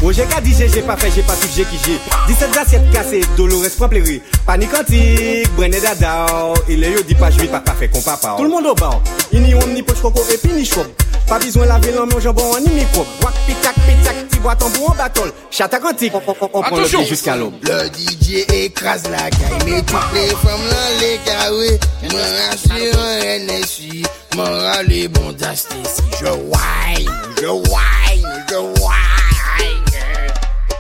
[0.01, 1.99] Bon, j'ai qu'à dire, j'ai pas fait, j'ai pas tout, j'ai qui j'ai.
[2.27, 4.21] 17 assiettes cassées, Dolores prend plairie.
[4.45, 6.27] Panique antique, Brené dada,
[6.69, 8.35] il est yo dit pas jouer, pas pas fait qu'on papa.
[8.37, 9.01] Tout le monde au bar,
[9.33, 10.87] il n'y on ni poche coco et puis ni chouop.
[11.27, 13.07] Pas besoin laver l'homme au jambon ni microbe.
[13.23, 15.33] Wak pitac pitac, bois ton bout en battle.
[15.51, 17.55] Chata quantique, on, on, on prend le pied jusqu'à l'aube.
[17.63, 21.81] Le DJ écrase la caille, mais toutes les femmes dans les carrés.
[22.11, 24.03] Moi, rassure un NSI,
[24.37, 26.03] moral et bon d'astécie.
[26.21, 29.85] Je whine, je whine, je whine.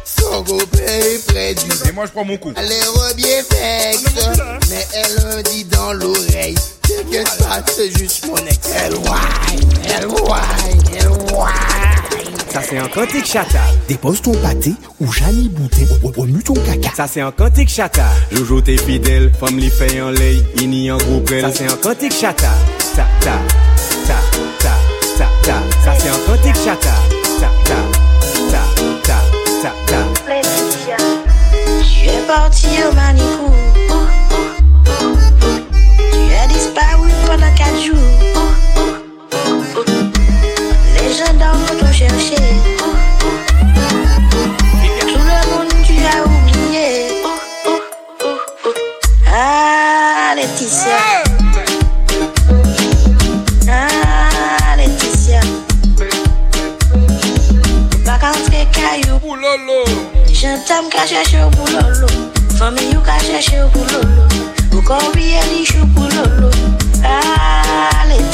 [0.05, 1.88] Son copain est près du.
[1.88, 2.53] Et moi je prends mon coup.
[2.57, 4.29] Elle est rebier fexe,
[4.68, 6.55] mais elle me dit dans l'oreille.
[6.83, 8.59] T'inquiète pas, c'est juste mon ex.
[8.85, 11.84] Elle whine, elle whine, elle whine.
[12.55, 13.59] Ça c'est un quantique chata.
[13.88, 15.87] Dépose ton pâté ou Jani Boutin,
[16.17, 16.90] remue ton caca.
[16.95, 18.05] Ça c'est un quantique chata.
[18.31, 21.40] Jojo t'es fidèle, femme li fait en lay, ini en gros prel.
[21.40, 22.53] Ça c'est un quantique chata.
[22.95, 23.40] Ta ta
[24.07, 24.21] ta
[24.61, 24.77] ta
[25.19, 25.55] ta ta.
[25.85, 26.95] Ça c'est un quantique chata.
[27.40, 27.75] Ta ta
[28.53, 28.62] ta
[29.03, 29.19] ta
[29.61, 29.99] ta ta.
[31.81, 33.53] Je suis parti au Manicou.
[36.12, 38.12] Tu as disparu pendant 4 jours.
[41.17, 42.35] Gendarmes t'ont cherché.
[45.00, 47.23] Tout le monde tu as oublié.
[49.33, 50.98] Ah, Laetitia.
[53.69, 55.40] Ah, Laetitia.
[58.04, 59.21] Vacances que caillou.
[60.33, 62.08] J'entends qu'à chercher au boulolo.
[62.58, 64.25] Famille ou qu'à chercher au boulolo.
[64.73, 66.50] Ou qu'on oublier les choux boulolo.
[67.04, 68.33] Ah, Laetitia.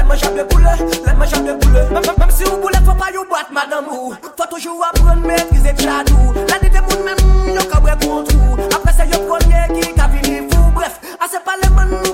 [0.11, 0.73] manjap de boule,
[1.05, 1.81] lè manjap de boule.
[2.19, 4.13] Mèm si ou boule fò pa yon bat madame ou.
[4.37, 7.21] Fò toujou apren mètrize pladou La ni de moun mèm
[7.55, 8.59] yon kabre kontrou.
[8.75, 10.71] Apre se yon premier ki ka vini fou.
[10.75, 12.10] Bref, ase pa le man nou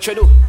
[0.00, 0.39] the.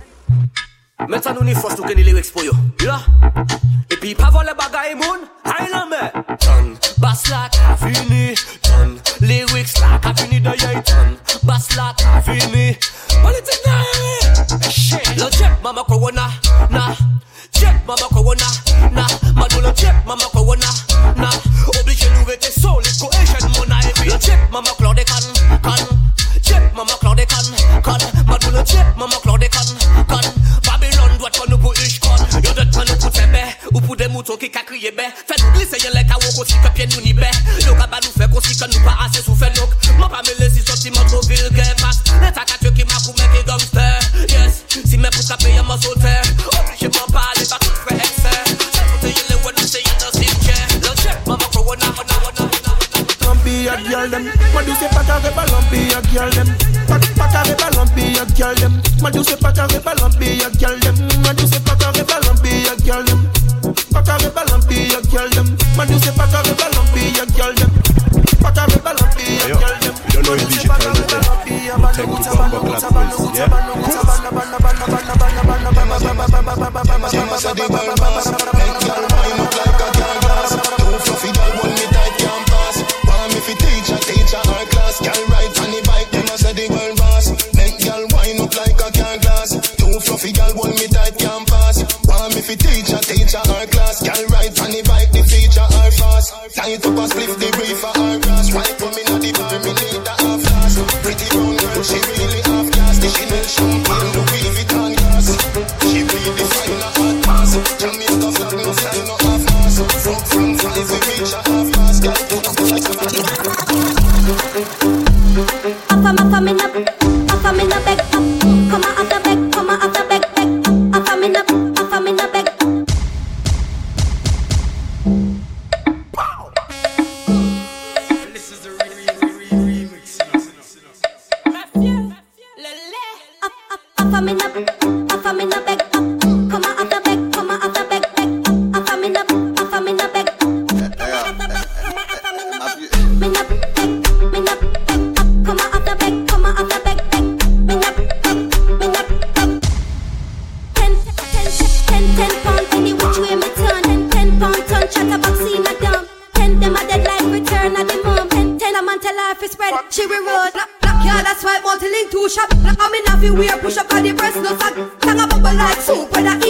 [159.91, 162.47] Cherry road, black, black yeah, that's why I'm to link two shop.
[162.53, 164.73] I'm in a few weird push up on the breast, no sack.
[165.01, 166.40] Tang a bubble like soup, but that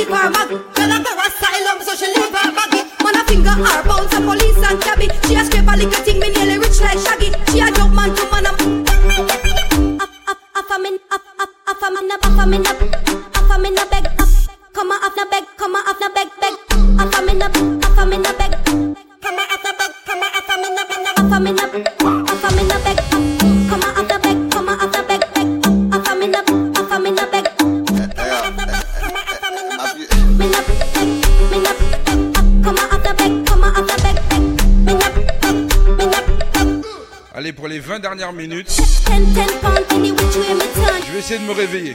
[41.38, 41.94] de me réveiller.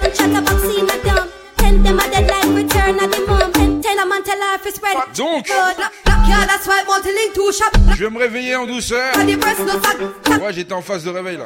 [5.16, 5.46] Donc,
[7.96, 9.12] je vais me réveiller en douceur.
[10.38, 11.44] Moi, j'étais en phase de réveil là.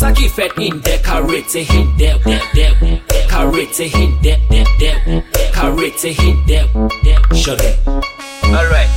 [0.00, 0.06] Bad man.
[0.06, 2.74] Tout ça qui fait in there, carré c'est in there, there, there.
[3.28, 5.22] Carré c'est in there, there, there.
[5.52, 6.68] Carré c'est in there,
[7.04, 7.38] there.
[7.38, 7.76] Shade.
[8.44, 8.88] Alright.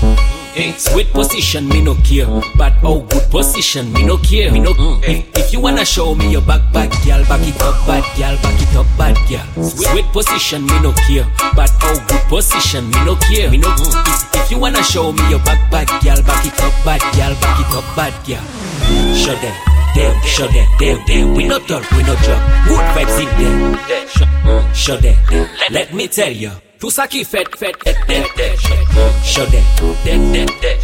[0.55, 0.73] Mm.
[0.77, 2.27] Sweet position, me no care.
[2.57, 4.51] But oh, good position, me no care.
[4.51, 4.73] Me no.
[4.73, 5.03] Mm.
[5.03, 8.37] If, if you wanna show me your back, back, girl, back it up, bad girl,
[8.41, 9.63] back it up, bad girl.
[9.63, 11.25] Sweet position, me no care.
[11.55, 13.49] But oh, good position, me no care.
[13.49, 13.67] Me no.
[13.67, 14.07] Mm.
[14.07, 17.33] If, if you wanna show me your back, back, girl, back it up, bad girl,
[17.41, 19.15] back it up, bad girl.
[19.15, 21.33] Show them them, shut them, them, them.
[21.35, 22.41] We no talk, we no drop.
[22.67, 25.47] Good vibes in them, shut them.
[25.69, 26.51] Let me tell you.
[26.79, 29.63] Tout fed, fed, fait, fait, fait, fait, fait, shut it,
[30.03, 30.77] dead, dead, dead,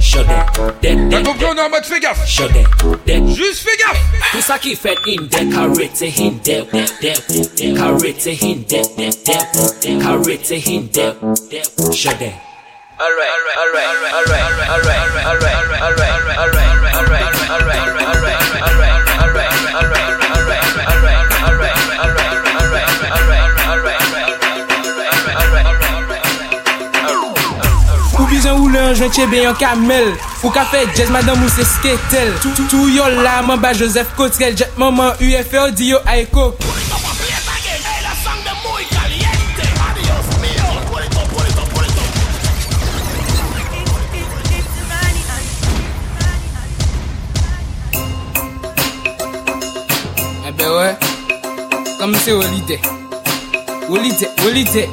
[0.00, 1.26] shut it, dead, dead.
[1.38, 2.66] Quand en mode fais gaffe, shut it,
[3.04, 4.00] dead, juste fais gaffe.
[4.32, 6.66] Tout ça qui fait in dead, carrete in dead,
[7.02, 8.64] dead, carrete in
[10.00, 11.14] carrete in dead,
[11.92, 12.45] shut it.
[28.96, 30.14] Jwen chebe yon kamel.
[30.40, 32.32] Fou ka fe jazz madame ou se sketel.
[32.70, 36.85] Tou yo la man Joseph Kotrel Jet maman UFO di yo ay koko
[52.26, 52.80] se holiday
[53.88, 54.88] Holiday, holiday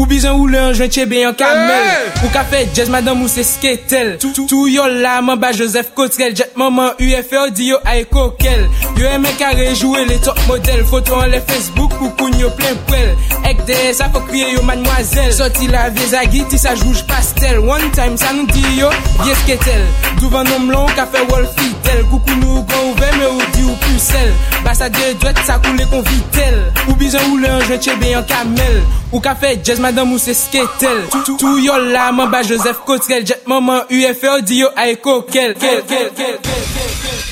[0.00, 1.88] Ou bizan ou le anjwen chebe yon kamel.
[2.22, 4.14] Ou ka fe jazz madame ou se sketel.
[4.48, 6.32] Tou yo la man ba Joseph Cotrel.
[6.32, 8.64] Jet maman UFO di yo ae kokel.
[9.00, 10.84] Yo eme kare jouer les top modèles.
[10.84, 13.14] Photo en les Facebook ou koun yo plein poel
[13.48, 15.32] Ek de sa faut kriye yo mademoiselle.
[15.32, 17.58] Sorti la vie zagi ti sa rouge pastel.
[17.64, 18.90] One time sa nou di yo
[19.22, 19.86] vie sketel
[20.20, 23.76] Douvan nom long ka fe wol fidèle Koukou nou gon ouve me ou di ou
[23.86, 24.34] pucelle
[24.66, 28.80] Basa de dwet sa koule kon vitel Ou bizan ou le tche ben yon kamel
[29.14, 33.24] Ou ka fe jazz madame ou se sketel Tou- yo la man ba Joseph Cotrel
[33.26, 37.29] Jet maman UFO di yo aiko kel kel kel kel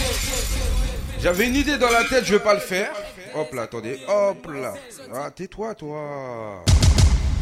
[1.21, 2.93] J'avais une idée dans la tête, je vais pas le faire.
[3.35, 4.75] Hop là, attendez, hop là.
[5.13, 6.65] Ah, tais-toi, toi.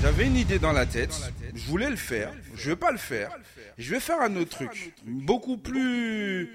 [0.02, 1.14] J'avais une idée dans la tête,
[1.54, 3.30] je voulais le faire, je vais pas le faire.
[3.78, 6.50] Je vais faire un autre truc, beaucoup plus.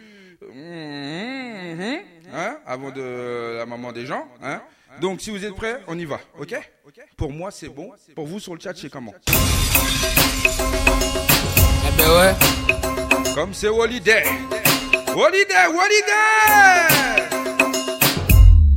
[2.33, 4.61] Hein, avant de la maman des gens, hein.
[4.99, 6.55] Donc, si vous êtes prêts, on y va, ok?
[7.15, 7.91] Pour moi, c'est bon.
[8.15, 9.13] Pour vous, sur le chat, c'est comment?
[9.27, 9.31] Eh
[11.97, 12.33] ben ouais.
[13.35, 14.23] Comme c'est Holiday.
[15.13, 17.41] Holiday, holiday!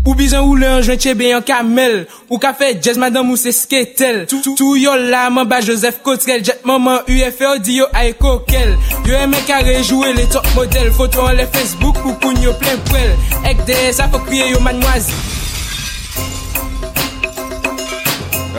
[0.05, 2.03] Ou bizan ou le anjwen chebe yon kamel.
[2.26, 4.24] Ou ka fe jazz madame ou se sketel.
[4.26, 8.12] Tou tou, tou yo la man ba Joseph Cotrel Jet maman UFO di yo ay
[8.18, 8.74] kokel.
[9.07, 10.91] Yo eme kare rejouwe le top model.
[10.99, 13.14] Foto an le Facebook ou koun yo plen prel.
[13.49, 15.14] Ek de sa fok kriye yo manwazi.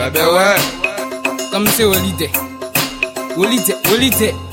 [0.08, 0.48] Ebe we
[1.52, 2.32] Kam se holiday.
[3.36, 4.45] Holiday, holiday.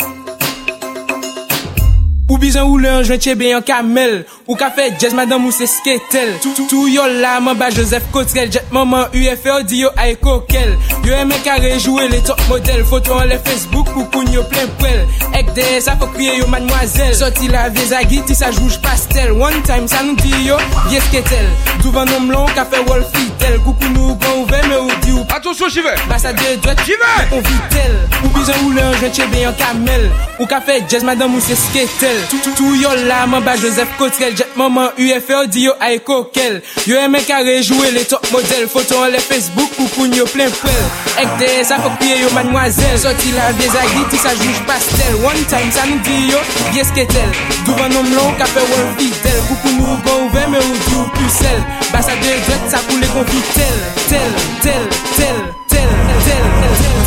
[2.33, 4.23] Ou bizan ou le anjwen chebe yon kamel.
[4.45, 6.33] Ou ka fe jazz madame ou se sketel.
[6.67, 10.73] Tou yo la man ba Joseph Cotrel Jet maman UFO di yo ay kokel.
[11.07, 12.83] Yo eme kare rejouwe le top model.
[12.89, 15.05] Foto an le Facebook pou koun yo plen prel.
[15.39, 17.15] Ek de sa fok kriye yo mademoiselle.
[17.15, 19.31] Soti la vie zagi ti sa jouj pastel.
[19.39, 21.47] One time sa nou di yo vie sketel.
[21.85, 23.61] Douvan nom lan ka fe wol fidel.
[23.63, 27.41] Koukou nou kon ouve me ou di ou Atonsyon jive Basa de dwet jive Ou
[27.43, 30.05] vitel Ou bizan ou le anjwen chebe yon kamel.
[30.39, 32.19] Ou ka fe jazz madame ou se sketel.
[32.57, 34.32] Tou yo la man ba Joseph Kotrel.
[34.37, 36.59] jet maman UFO di yo ay kokel.
[36.89, 40.83] Yo eme kare rejouwe le top model Foton le Facebook pou koun yo plen fwel
[41.21, 42.99] Ek de sa fok piye yo mademoiselle.
[43.01, 45.19] Soti la dezagi ti sa jouj pastel.
[45.23, 46.41] One time sa nou di yo
[46.75, 47.31] yes ketel
[47.67, 51.07] Douvan nom lon ka fe wol videl Koukou nou go ouve me ou di ou
[51.17, 51.63] pusel
[51.93, 53.79] Basa de jet sa koule konfi tel
[54.09, 55.89] Tel, tel, tel, tel,
[56.25, 57.02] tel, tel, tel.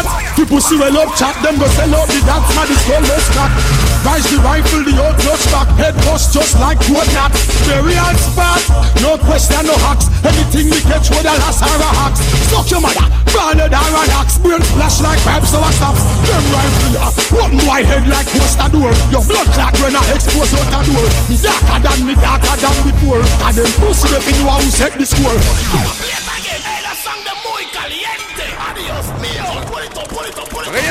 [0.00, 3.04] Spot, people see well up chat, them go sell out the dance, man, it's called
[3.04, 3.52] no stock.
[4.00, 5.68] Rise the rifle, the old no back.
[5.76, 7.28] head bust just like what that.
[7.68, 8.64] Very hard spot,
[9.04, 10.08] no question, no hacks.
[10.24, 12.20] Anything we catch with a lass or a hacks.
[12.48, 14.40] Suck your mother, branded or an axe.
[14.40, 15.96] Brain flash like pipes, so I stop.
[16.24, 17.04] Them rifle, ya,
[17.36, 18.40] open my head like the
[18.72, 18.92] door.
[19.12, 21.08] Your blood clot when I expose out the door.
[21.28, 23.20] Me darker than me, darker than before.
[23.20, 26.29] And them pussy, they you who set the score.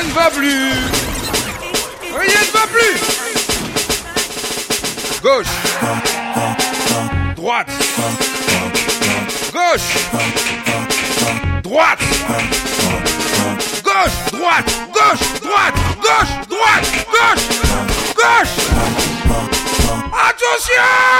[0.09, 0.71] Ne va plus.
[2.17, 2.97] Rien ne va plus.
[5.21, 5.47] Gauche.
[7.35, 7.69] Droite.
[9.53, 9.89] Gauche.
[11.63, 11.99] Droite.
[13.83, 17.45] Gauche Droite Gauche Droite Gauche Droite Gauche
[18.15, 18.55] Gauche.
[20.13, 21.19] Attention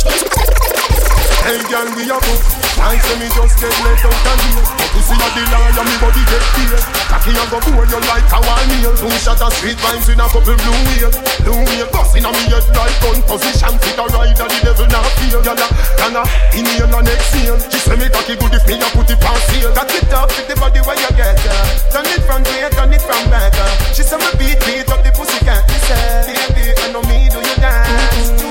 [0.00, 2.40] Hey girl, we a fuck
[2.80, 4.64] Nice when me just get let out and here
[4.96, 6.80] Pussy a the lie and me body get fear
[7.12, 8.96] Cocky a go bore you like a meal.
[8.96, 11.12] Two shot of sweet vines in a couple blue wheel
[11.44, 13.76] Blue wheel bust in a me head like gun position.
[13.84, 15.66] Fit a ride and the devil not fear Gyal a
[16.00, 16.22] can a
[16.56, 17.60] inhale and exhale.
[17.68, 20.32] She say me cocky good if me a put it past sale Got it up
[20.32, 21.92] with the body where you get uh.
[21.92, 23.52] Turn it from way, turn it from uh.
[23.92, 27.28] She say me beat, beat up the pussy cat Me say, baby, I know me
[27.28, 28.49] do you dance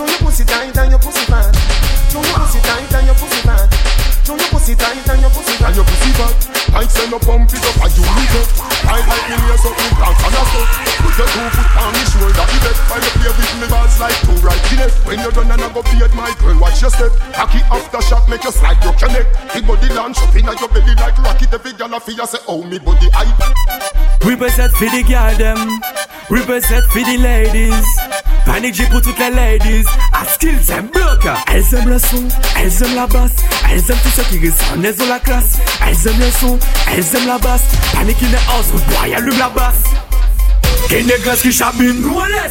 [0.00, 1.52] Show your pussy tight and your pussy fat.
[2.08, 3.68] Show your pussy tight and your pussy fat.
[4.24, 5.68] Show your pussy tight and your pussy fat.
[5.68, 6.32] And your pussy fat.
[6.72, 8.48] I send up pump it up and you lick it.
[8.88, 10.68] I like me hear something dance and a step.
[11.04, 12.78] Put your two foot on me shoulder, you bet.
[12.88, 14.92] While you play with me bars like two right in it.
[15.04, 17.12] When you're done and I go beat my girl, watch your step.
[17.36, 19.28] Cocky after shot, make you slide your connect.
[19.52, 21.52] The body launch up in your belly like rocket.
[21.52, 23.28] Every girl a feel say, oh me body I.
[24.24, 25.60] Represent for the girl them,
[26.30, 27.84] Represent for the ladies.
[28.46, 29.84] Panigje pour toutes les ladies.
[30.12, 33.26] I skills and blok elles aiment le son, elles aiment la bas
[33.70, 35.58] elles aiment tout ce qui ressemble el la classe.
[35.86, 36.58] Elles aiment le son,
[36.92, 37.58] elles aiment la bas
[37.92, 39.84] Panikine ans, ou boy alume la basse.
[40.88, 42.48] Ke negres qui chabine, nou an lè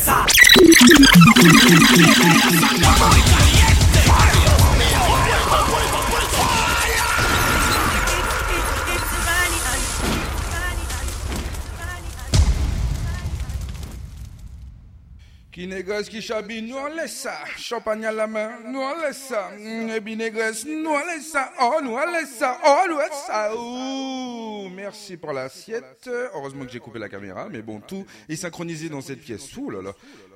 [15.60, 17.34] Qui négocie, qui chabine, nous on laisse ça.
[17.58, 19.50] Champagne à la main, nous on laisse ça.
[19.60, 21.52] Mm, Et négoce, nous on laisse ça.
[21.62, 22.58] Oh, nous on laisse ça.
[22.66, 23.54] Oh, nous on laisse ça.
[23.54, 26.10] Ouh, merci pour l'assiette.
[26.34, 29.54] Heureusement que j'ai coupé la caméra, mais bon, tout est synchronisé dans cette pièce.
[29.58, 29.92] Ouh là là.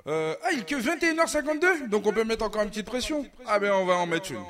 [0.07, 3.25] Euh, ah, il est que 21h52, donc on peut mettre encore une petite pression.
[3.47, 4.43] Ah ben, on va en mettre une.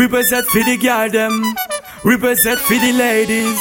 [0.00, 1.42] Represent for the them,
[2.04, 3.58] represent for the ladies.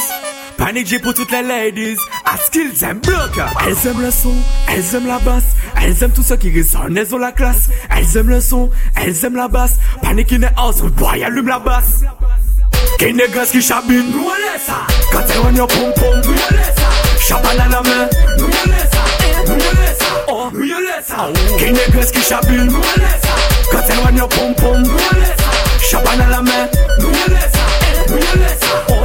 [0.62, 3.48] Panic J pour toutes les ladies, à skills and blocker.
[3.66, 4.34] Elles aiment le son,
[4.70, 7.70] elles aiment la basse, elles aiment tout ce qui résonne, elles ont la classe.
[7.90, 9.80] Elles aiment le son, elles aiment la basse.
[10.04, 12.02] Panic in the house, boy, allume la basse.
[13.00, 14.86] Des gosses qui chabinent, nous on ça.
[15.12, 16.90] Quand elles rognent pom pom, nous on ça.
[17.28, 18.08] Champagne à la main,
[18.38, 19.04] nous on ça.
[19.48, 21.28] Nous on ça, oh, nous on ça.
[21.58, 23.34] Des gosses qui chabinent, nous on ça.
[23.72, 25.90] Quand elles rognent pom pom, nous on ça.
[25.90, 27.66] Champagne à la main, nous on ça.
[28.10, 29.01] Nous on ça, oh, on.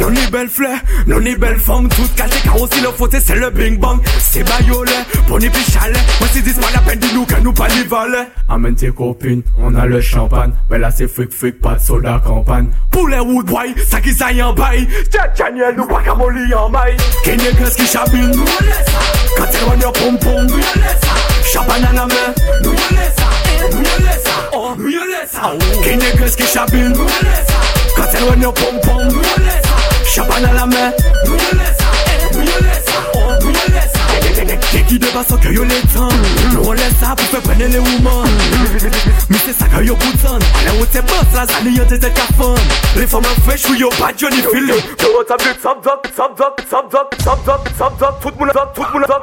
[0.00, 3.34] Non ni belle fleur, non ni belle femme Toute caché car aussi le faute c'est
[3.34, 4.00] le bing bang.
[4.18, 4.92] C'est bayolet,
[5.26, 5.98] pour ni chalet.
[6.18, 9.42] Moi c'est dis pas la peine dis-nous que nous pas les valets Amène tes copines,
[9.58, 10.52] on a le champagne.
[10.70, 12.70] Mais là c'est fric fric, pas de soda campagne.
[12.90, 16.96] Pour les woodboy, ça qui s'aille en bail C'est Daniel, nous pas molly en maille.
[17.22, 19.00] Qui n'est que ce qui chabine, nous on laisse ça.
[19.36, 21.52] Quand elle va en pom pom, nous on laisse ça.
[21.52, 23.68] Champagne à la main, nous on laisse ça.
[23.70, 25.52] Nous on laisse ça, oh, nous on laisse ça.
[25.82, 27.60] Qui n'est que ce qui chabine, nous on laisse ça.
[27.96, 29.69] Quand elle va en pom pom, nous on laisse ça
[30.12, 30.92] Champagne à la main,
[34.72, 39.52] E ki deba sa ke yo an lè sa pou fè prene le Mi se
[39.58, 41.98] sa ke yo Alè ou te bas la zani yon te
[42.94, 43.06] Le
[43.66, 44.30] ou yo Yo an
[45.00, 45.26] Tout moun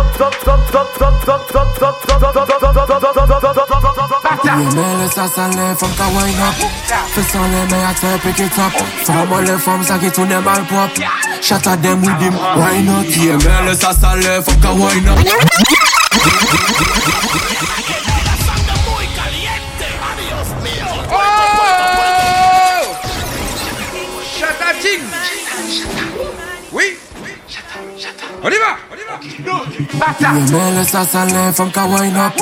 [8.51, 9.13] à C'est
[9.47, 11.01] les femmes ça qui tournent mal propre.
[11.41, 13.05] Chat à them why not?
[13.05, 15.17] Yeah, mais le ça sale, fuck ah, why not?
[21.11, 21.19] Oh!
[26.73, 26.99] Oui?
[28.43, 28.88] On y va!
[29.79, 32.33] Women, laisse la salle, femme qui wine up.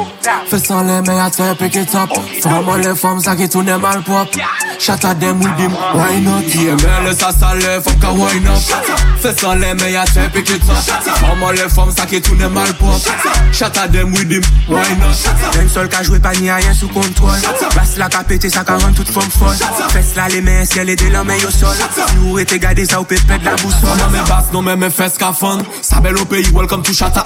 [0.49, 2.11] Fais sans les mains à pick it up.
[2.43, 4.39] Vraiment les femmes, ça qui tourne mal propre.
[4.78, 5.45] Chat à dem ou
[5.99, 6.30] why not?
[6.55, 8.57] Women, laisse la salle, femme wine up.
[9.20, 10.76] Fais sans les mains pick it up.
[11.20, 13.11] Vraiment les femmes, ça qui tourne mal propre.
[13.53, 15.59] Chat à dem ou why not?
[15.59, 17.39] Même seul qui a joué panier, rien sous contrôle.
[17.74, 19.57] Basse la capété, ça qui rend toute femme folle.
[19.91, 21.76] Fais la les mains, et des lames au sol.
[21.95, 22.55] Si vous êtes
[22.89, 23.99] ça vous peut perdre la boussole.
[24.53, 24.91] Non mais mais
[26.01, 26.16] belle
[26.55, 27.26] welcome to Chata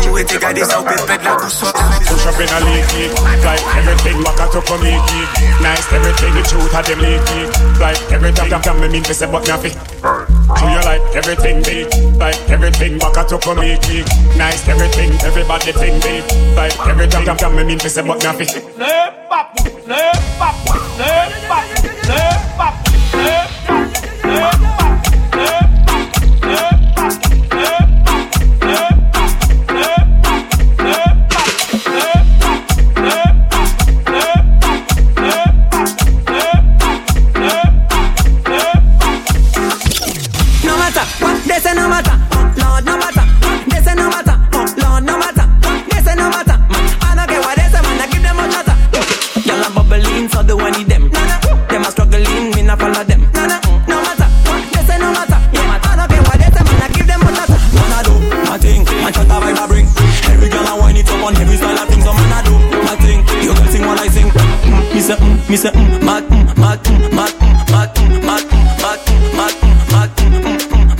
[0.09, 1.75] Ou ete gade sa ou pe pet la kousot
[2.07, 3.11] Push up in a league kick
[3.45, 5.29] Like everything baka to kom league kick
[5.61, 7.47] Nice everything the truth a dem league kick
[7.79, 9.69] Like everything dam dam me mean fi se but me a fi
[10.57, 11.87] Do you like everything big
[12.17, 14.05] Like everything baka to kom league kick
[14.37, 16.23] Nice everything everybody think big
[16.55, 20.41] Like everything dam dam me mean fi se but me a fi Flip up, flip
[20.41, 20.55] up,
[20.97, 21.60] flip up
[65.51, 70.09] me say, mm, mm, mad, mm, mad, mm, mad, mm, mad, mm, mad, mm, mad,
[70.17, 70.91] mm, mm, mm.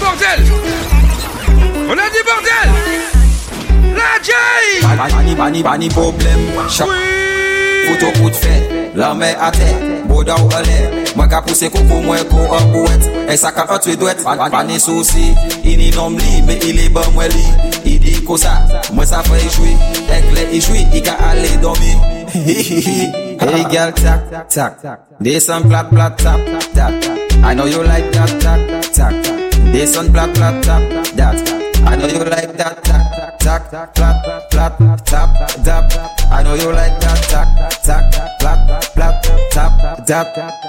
[0.00, 0.42] Bordel
[1.88, 2.68] On a du bordel
[3.94, 6.44] La Jay Pani, pani, pani problème
[7.90, 8.54] fout yo kout fe
[8.94, 9.68] La me ate,
[10.08, 14.22] boda ou ale Maka puse koko mwen ko an pouet E saka an twe dwet,
[14.24, 15.34] pane sosi
[15.64, 17.46] Ini nom li, me ili ban mwen li
[17.94, 18.52] Idi kosa,
[18.92, 19.76] mwen sa fe ishwi
[20.18, 22.28] Ekle ishwi, i ka ale domi bon,
[23.50, 26.40] Hey gal, tak, tak Dey san plat, plat, tap,
[26.74, 26.92] tap.
[27.42, 28.60] I know you like that, tak,
[28.94, 29.14] tak
[29.72, 30.82] Dey san plat, plat, tap,
[31.16, 31.38] that
[31.86, 33.02] I know you like that, tak,
[33.38, 35.30] tak Plat, plat, plat, tap,
[35.64, 36.09] tap.
[36.32, 37.48] I know you like that tac,
[37.82, 40.26] tac, plap, plap, tap, tap.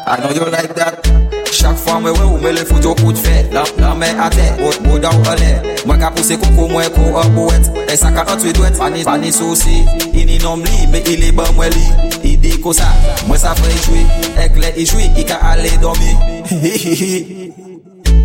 [0.07, 1.41] I know you like that.
[1.51, 3.43] Chak fwa mwen wè ou mè le fout yo kout fè.
[3.53, 5.51] La, la mè a tè, bot bo da ou alè
[5.85, 9.03] Mwen ka puse koukou mwen kou a bouet E sa ka an tuit wet, pani,
[9.05, 9.81] pani sosi
[10.13, 11.85] Ini nom li, me ili ba mwen li
[12.31, 12.87] I di kosa,
[13.27, 14.07] mwen sa fè i chwi
[14.47, 16.15] Ek le i chwi, i ka ale domi
[16.49, 17.40] Hi hi hi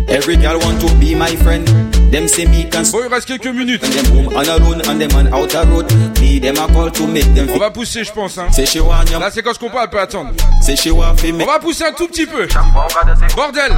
[0.09, 1.67] Every girl want to be my friend.
[2.11, 2.83] Them say me can.
[2.91, 3.81] Bon, il reste quelques minutes.
[3.81, 5.91] Them home on a road and them on outer road.
[6.21, 7.49] Me them a call to make them.
[7.53, 8.37] On va pousser, je pense.
[8.37, 8.47] Hein.
[8.51, 9.19] C'est chez Wanya.
[9.19, 10.31] La séquence qu'on parle peut attendre.
[10.61, 11.33] C'est chez Wafé.
[11.33, 12.47] On va pousser un tout petit peu.
[13.35, 13.73] Bordel.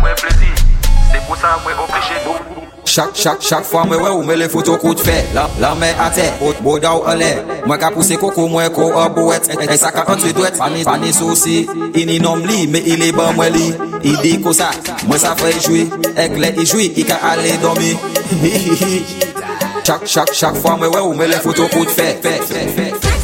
[1.12, 2.59] C'est pour ça moi obligé
[2.90, 5.92] Chak, chak, chak fwa mwen wè ou mè le foto kout fè La, la mè
[6.02, 7.28] ate, ot boda ou alè
[7.68, 11.20] Mwen ka puse koko mwen ko obo wet E sa ka antre dwet, panis, panis
[11.22, 13.68] osi Ini nom li, me ili ban mwen li
[14.10, 14.72] I di kosa,
[15.06, 15.84] mwen sa fè jwi
[16.18, 17.92] Ek le i jwi, i ka ale domi
[19.86, 22.90] Chak, chak, chak fwa mwen wè ou mè le foto kout fè Fè, fè, fè,
[23.06, 23.20] fè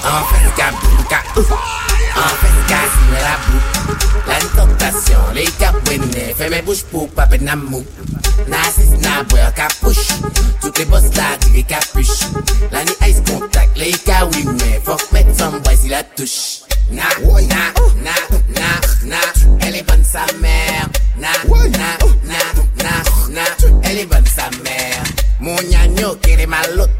[0.00, 6.30] An fè ka bouka, an fè ka zine la bouka La nkotasyon, le ka pwene
[6.40, 7.84] Fè mè bouj pou pape namou
[8.48, 10.14] Nazis, nabwer, kapushi
[10.60, 12.26] Tout le boss la dire kapushi
[12.72, 16.62] La ni ice contact, le ikawi Men fok met son boy si la touche.
[16.90, 17.72] Na, na,
[18.04, 18.14] na,
[18.54, 18.68] na,
[19.04, 19.16] na.
[19.66, 20.88] Elle est bonne sa mère.
[21.18, 21.68] Na, na,
[22.24, 22.38] na,
[22.84, 23.42] na, na.
[23.82, 25.02] Elle est bonne sa mère.
[25.40, 26.90] Mon ñagno qu'elle est malote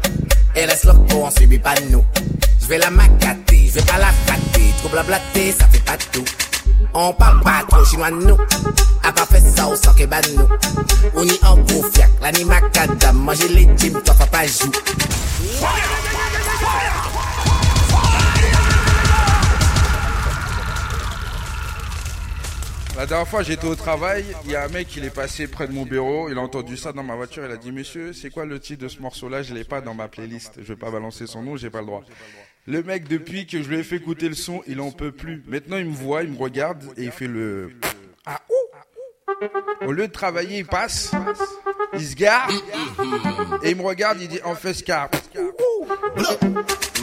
[0.55, 2.03] Elle est loco, on subit pas nous.
[2.61, 6.25] Je vais la macater, je vais pas la fater Trop blablater, ça fait pas tout.
[6.93, 8.37] On parle pas trop chinois nous.
[9.03, 10.47] A pas fait ça au sang que bah nous.
[11.15, 14.71] On est en gros fiac L'anima cadam Manger les gyms Toi pas pas jouer.
[22.97, 25.67] La dernière fois, j'étais au travail, il y a un mec, il est passé près
[25.67, 28.31] de mon bureau, il a entendu ça dans ma voiture, il a dit Monsieur, c'est
[28.31, 29.43] quoi le titre de ce morceau-là?
[29.43, 31.81] Je ne l'ai pas dans ma playlist, je vais pas balancer son nom, j'ai pas
[31.81, 32.03] le droit.
[32.69, 35.41] Le mec, depuis que je lui ai fait écouter le son, il en peut plus.
[35.47, 37.71] Maintenant, il me voit, il me regarde et il fait le.
[38.25, 41.11] Ah ouh Au lieu de travailler, il passe,
[41.93, 42.51] il se garde
[43.63, 45.09] et il me regarde, il dit en fait car.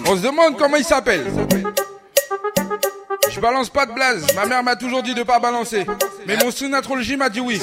[0.06, 1.24] On se demande comment il s'appelle.
[3.30, 5.86] Je balance pas de blaze, ma mère m'a toujours dit de pas balancer.
[6.26, 7.60] Mais mon Sunatrology m'a dit oui.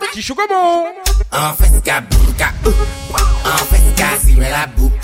[0.00, 0.86] Petit chocobon
[1.32, 2.50] En fesca, bouca,
[3.44, 4.94] en fesca, si met la boucle.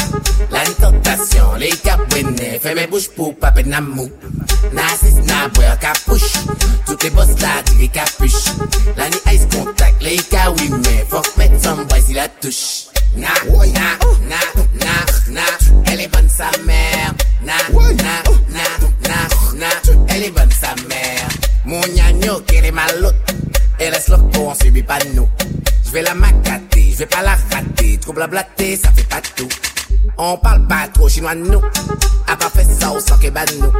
[0.51, 4.11] La tentation, les capouines, fais mes bouches pour pape namou.
[4.73, 6.33] Nasis, na boy, capuche.
[6.87, 8.53] Toutes les bosses là, tu les capuches.
[8.97, 12.87] La ni ice contact, les kawime, faut mettre son boy si la touche
[13.17, 13.29] na,
[14.29, 14.39] na,
[14.79, 15.41] na, na,
[15.87, 17.85] elle est bonne sa mère, na, na,
[18.51, 18.63] na,
[19.09, 19.67] na, na,
[20.09, 21.29] elle est bonne sa mère.
[21.65, 23.15] Mon gnagno qu'elle est malotte,
[23.79, 25.29] elle est loco, on subit pas nous.
[25.85, 29.49] Je vais la macater, je vais pas la rater, trop blablater, ça fait pas tout.
[30.17, 31.63] On parle pas trop chinois nous,
[32.27, 33.73] a pas fait ça au sang que nous.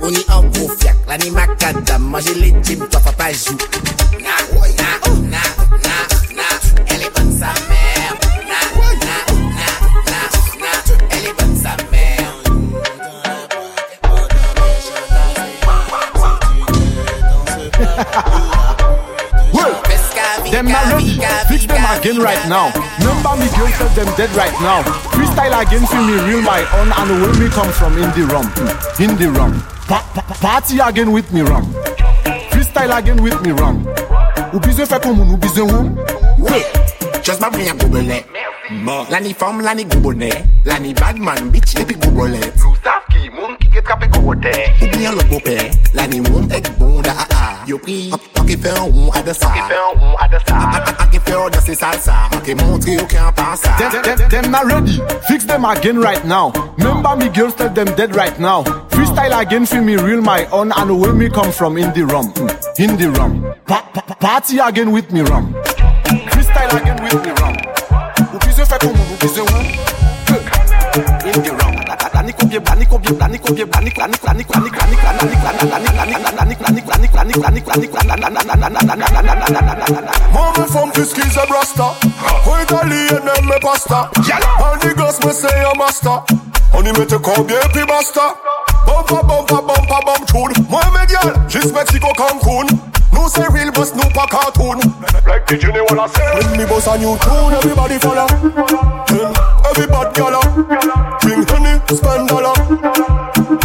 [0.00, 3.56] On est en gros fiac, l'animacadam, manger les teams, toi papa joue.
[4.20, 4.28] Na,
[4.76, 5.38] na, na,
[20.66, 21.00] them them
[21.48, 22.72] Fix them again right now.
[22.98, 24.82] Remember me girls, tell them dead right now.
[25.14, 28.46] Freestyle again feel me real my own And when me come from in the rum.
[29.00, 29.62] In the rum.
[29.88, 31.64] Pa pa Party again with me rum.
[32.50, 33.86] Freestyle again with me rum.
[34.52, 35.38] Ou fè pou moun ou
[36.38, 36.89] Wait.
[37.30, 38.24] Just ma bouya gobele
[38.82, 39.06] Ma.
[39.08, 40.30] Lani fam, lani gobone
[40.64, 44.50] Lani badman, bitch epi gobole Nou sav ki, moun ki get kape gobote
[44.82, 45.54] Ou bien lo gope
[45.94, 49.34] Lani moun ek eh, bon da a a Yo pri, anke fe an ou ade
[49.38, 50.58] sa Anke fe an ou ade sa
[51.04, 54.50] Anke fe an dasi salsa Anke montre yo ki an pan sa Dem, dem, dem
[54.50, 54.98] na ready.
[55.28, 56.50] Fix dem again right now.
[56.82, 58.64] Memba mi girls tell dem dead right now.
[58.90, 62.34] Freestyle again fi me real my own And where me come from in the rum.
[62.34, 62.82] Hmm.
[62.82, 63.54] In the rum.
[63.66, 65.54] Pa pa Party again with me rum
[66.60, 67.56] style again with me wrong.
[68.32, 69.40] Ou pise fè kou moun, ou pise.
[71.30, 71.80] In the wrong.
[80.32, 81.94] Mama from Fiskies a brasta
[82.44, 86.22] Ko Italian and me pasta And the girls me say a master
[86.72, 88.34] Honey me te kobye pi basta
[88.86, 93.92] Bumpa bumpa bumpa bump tune Moi me gyal, jis Mexico Cancun Nous c'est real boss,
[93.94, 94.78] nous pas cartoon.
[95.26, 96.48] Like did you know what I say?
[96.48, 98.26] When me boss a new tune, everybody follow.
[99.06, 99.32] Then
[99.68, 100.40] every bad gala.
[101.20, 102.54] Drink honey, spend dollar.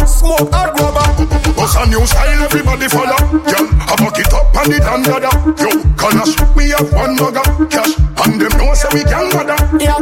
[0.06, 1.52] Smoke hot rubber.
[1.54, 3.16] Boss a new style, everybody follow.
[3.46, 5.30] Girl, I back it up and it and dada.
[5.58, 7.70] Yo, Kalash, we have one bugger.
[7.70, 9.56] Cash, and them know say we can bother.
[9.78, 9.98] Yeah.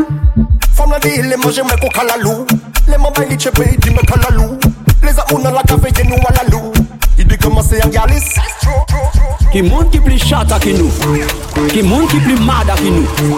[0.74, 2.46] Femme la dit, les manger me coca la lou.
[2.88, 4.58] Les mamans ils chepe, dit me kalalou.
[5.02, 6.72] Les amours la café, et nous à la lou.
[7.16, 8.34] Il dit comment c'est un galis.
[9.54, 10.90] Ki moun ki pli chata ki nou.
[11.70, 13.36] Ki moun ki pli mada ki nou.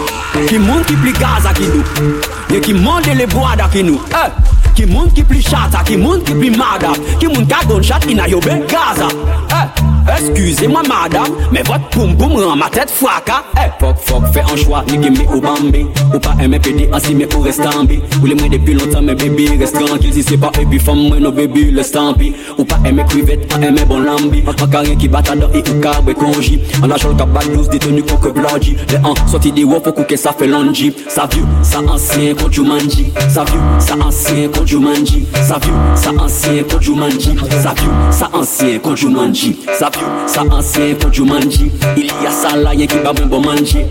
[0.49, 2.15] Ki moun ki pli gaza ki nou.
[2.49, 4.01] Ye ki moun de le boada ki nou.
[4.17, 4.31] Eh.
[4.73, 6.95] Ki moun ki pli chata, ki moun ki pli mada.
[7.19, 9.11] Ki moun ka gon chat ina yo ben gaza.
[9.59, 9.96] Eh!
[10.07, 13.69] Excusez-moi madame Mais votre poum poum rend ma tête fracas eh.
[13.79, 15.85] Fuck fuck fais un choix, ni gimme ou bambi.
[16.13, 17.99] Ou pas pédé ainsi mais ou reste en bi.
[18.21, 20.13] Ou les moins depuis longtemps mais bébé reste tranquille.
[20.13, 23.03] Si c'est pas et puis femme moi no bébé laisse tant pis Ou pas aimer
[23.07, 24.41] crevette, pas aimer bon lambi.
[24.41, 28.03] Pas carré qui bat dans et ou carbe conji En lâchant le cabal 12 détenu
[28.03, 30.93] coque blodgy Les un sorti des wof faut que ça fait longi?
[31.07, 33.11] Ça vieux, ça ancien quand Jumanji.
[33.29, 35.25] Ça vieux, ça ancien quand Jumanji.
[35.47, 37.35] Ça vieux, ça ancien quand Jumanji.
[37.61, 39.57] Ça vieux, ça ancien quand Jumanji.
[39.77, 39.89] Ça
[40.27, 43.85] Sa ansen konjou manji Il y a sa layen ki ba bonbon manji.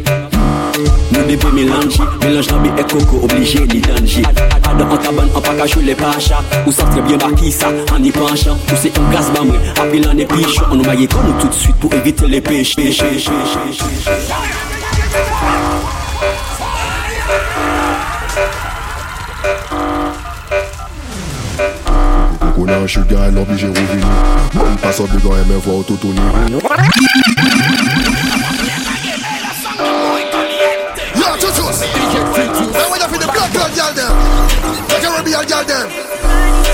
[1.10, 4.22] Nou debe melanji Melanj nan bi e koko oblije ni danji.
[4.66, 6.42] Adan an taban an pa kajou le pacha.
[6.66, 10.08] Ou sa trebyen baki sa an ni panchan Ou se yon gaz ba mwen apil
[10.10, 10.70] an e pichon.
[10.70, 14.65] An nou maye kon nou tout suite pou evite le peche Peche, peche, peche, peche.
[22.66, 23.76] Mona Sugar, love me Jérôme
[24.54, 26.18] Même pas sans bigard, elle me voit autotonie
[26.50, 26.60] Yo,
[31.40, 31.82] chouchous
[32.34, 34.12] Hey, when you feel the black girl, girl, them
[34.88, 35.88] The Caribbean, girl, them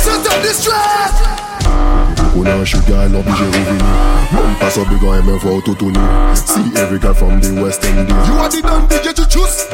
[0.01, 4.13] Set up this track When I shoot guy, love DJ Rovini.
[4.33, 6.01] One pass up, big on MF out to Tony.
[6.35, 8.09] See every guy from the West End.
[8.09, 9.69] You are the damn DJ to choose.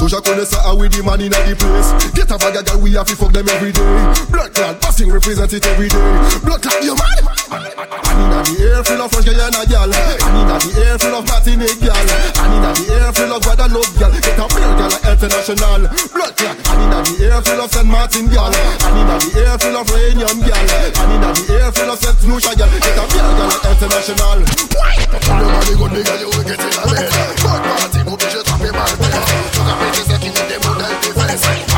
[0.00, 2.12] Toja Konesa are with the man in the place.
[2.14, 3.84] Get a bag of guy, we have to fuck them every day.
[4.32, 6.40] Blood clad, passing represent it every day.
[6.42, 7.41] Blood clad, your man.
[7.52, 9.92] And inna the air full of French Guyana gal.
[9.92, 11.92] And inna the air full of Martinique gal.
[11.92, 14.12] And inna the air full of Guadeloupe gal.
[14.12, 15.82] Get a real gal like international.
[16.16, 16.56] Blood clot.
[16.56, 18.48] And inna the air full of Saint Martin gal.
[18.48, 20.64] And inna the air full of Reunion gal.
[20.64, 22.72] And inna the air full of Saint Lucia gal.
[22.72, 24.38] Get a real gal like international.
[24.72, 24.96] Why?
[25.12, 27.12] Nobody good nigga, you will get in a bed.
[27.44, 29.20] Blood party, obligé de taper mal tête.
[29.52, 31.44] Tu as pété ce qui n'est des modèles des fesses.
[31.52, 31.71] Match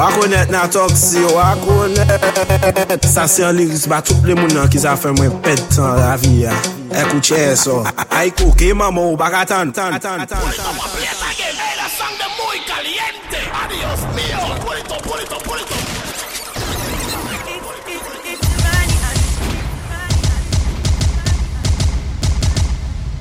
[0.00, 3.04] Wakonet nan toksi, wakonet.
[3.04, 5.98] Sa se an liris ba tout le moun nan ki za fe mwen pet tan
[6.00, 6.56] la vi ya.
[7.02, 7.84] Ekou che so.
[8.08, 11.49] Aiko ke mamo baka tan Atan, atan, atan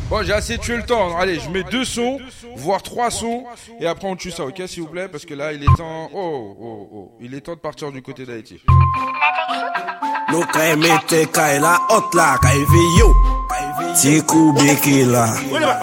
[0.10, 1.16] Bon, j'ai assez tué le temps.
[1.18, 2.20] Allez, je mets deux sons,
[2.56, 3.46] voire trois sons,
[3.80, 6.10] et après on tue ça, ok, s'il vous plaît, parce que là, il est temps.
[6.14, 7.12] Oh, oh, oh.
[7.22, 8.60] Il est temps de partir du côté d'Haïti.
[14.00, 15.26] Ti kou beke la.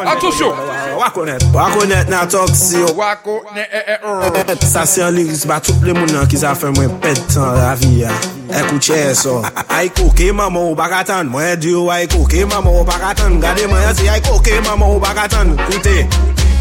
[0.06, 0.52] Atosyo
[0.98, 4.22] Wakonet Wakonet nan toksiyo Wakonet eh, eh, oh.
[4.64, 8.00] Sa se an liris ba tout le mounan ki sa fe mwen pet tan ravi
[8.04, 8.14] ya.
[8.60, 9.42] Ekou che so.
[9.68, 14.08] Aiko ke mama ou bakatan Mwen diyo aiko ke mama ou bakatan Gade mwen yasi
[14.08, 16.06] aiko ke mama ou bakatan Koute.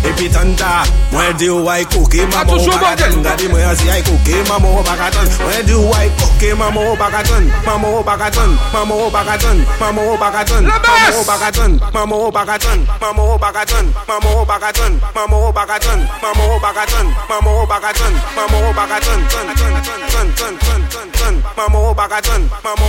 [0.03, 3.23] Epitanta, when do I cook him a more bagaton?
[3.23, 5.27] That him where see I cook him a more bagaton.
[5.45, 7.47] When do I cook him a more bagaton?
[7.65, 15.53] Mamo bagaton, mamo bagaton, mamo bagaton, mamo bagaton, mamo bagaton, mamo bagaton, mamo bagaton, mamo
[15.53, 20.84] bagaton, mamo bagaton, mamo bagaton, mamo bagaton, ton ton ton ton ton ton
[21.95, 22.85] bagaton, mama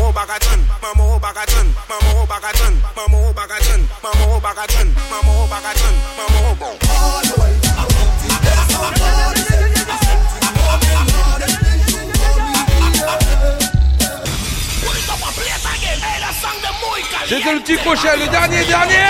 [17.53, 19.05] le petit crochet, le dernier, dernier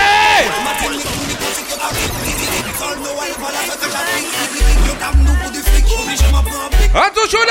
[6.93, 7.45] a toujours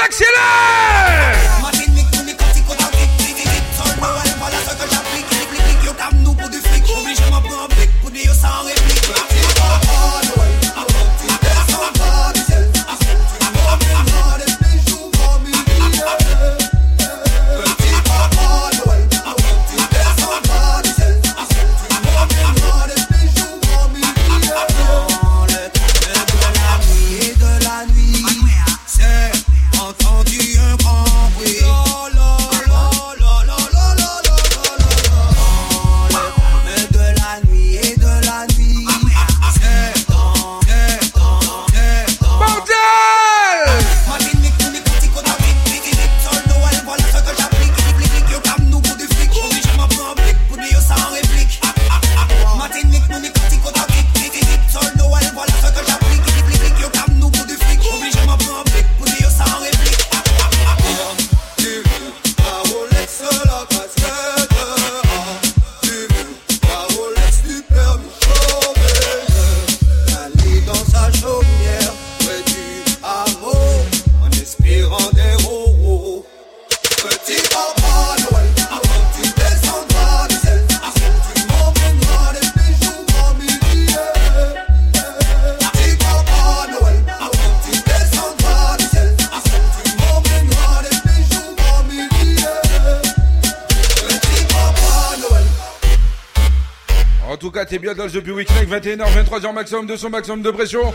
[97.67, 100.51] 4 et bien dans le jeu Pewix avec 21h, 23h maximum de son maximum de
[100.53, 100.95] pression.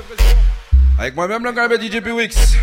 [0.98, 2.56] Avec moi-même là quand même DJ Pewix.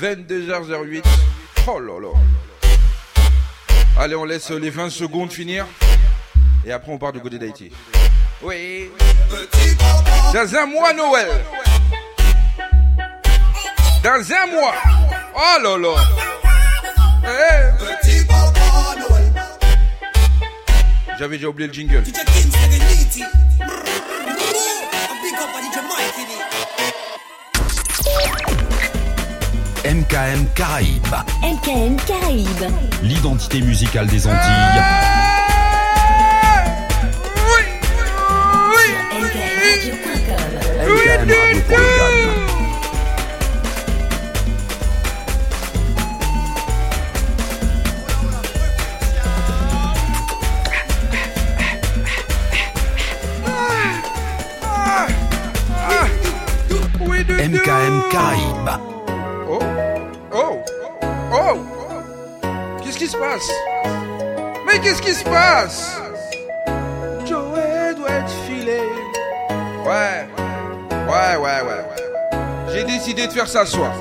[0.00, 1.02] 22h08.
[1.66, 2.08] Oh là là.
[3.98, 5.66] Allez, on laisse les 20 secondes finir.
[6.66, 7.70] Et après, on part du côté d'Haïti.
[8.42, 8.90] Oui.
[10.34, 11.28] Dans un mois, Noël.
[14.02, 14.74] Dans un mois.
[15.34, 15.94] Oh là là.
[17.24, 17.81] Hey.
[21.22, 22.02] J'avais déjà oublié le jingle.
[29.84, 31.14] MKM Caraïbes.
[31.44, 32.72] MKM Caraïbes.
[33.04, 34.82] L'identité musicale des Antilles.
[39.12, 39.60] MKM
[41.38, 42.31] Radio.com.
[57.52, 58.80] MKM Caraïbes.
[59.46, 59.58] Oh,
[60.32, 60.58] oh,
[61.34, 61.58] oh.
[62.82, 63.50] Qu'est-ce qui se passe?
[64.66, 66.00] Mais qu'est-ce qui se passe?
[67.26, 68.80] Joey doit être filé.
[69.84, 70.26] Ouais,
[70.90, 71.84] ouais, ouais, ouais.
[72.72, 73.92] J'ai décidé de faire ça ce soir.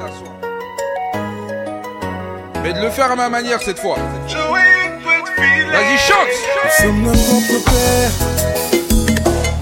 [2.63, 3.97] Mais de le faire à ma manière cette fois.
[4.27, 6.29] Vas-y, chante
[6.63, 8.11] Nous sommes notre propre père.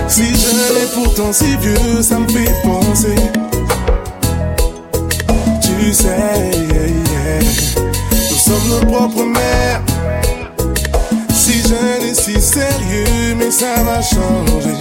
[0.07, 3.15] Si jeune et pourtant si vieux, ça me fait penser.
[5.79, 6.51] Tu sais,
[8.29, 9.81] nous sommes nos propres mères.
[11.33, 14.75] Si jeune et si sérieux, mais ça va changer.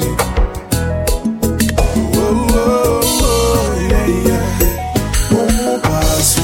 [1.86, 3.28] Oh, oh, oh.
[5.30, 6.36] On passe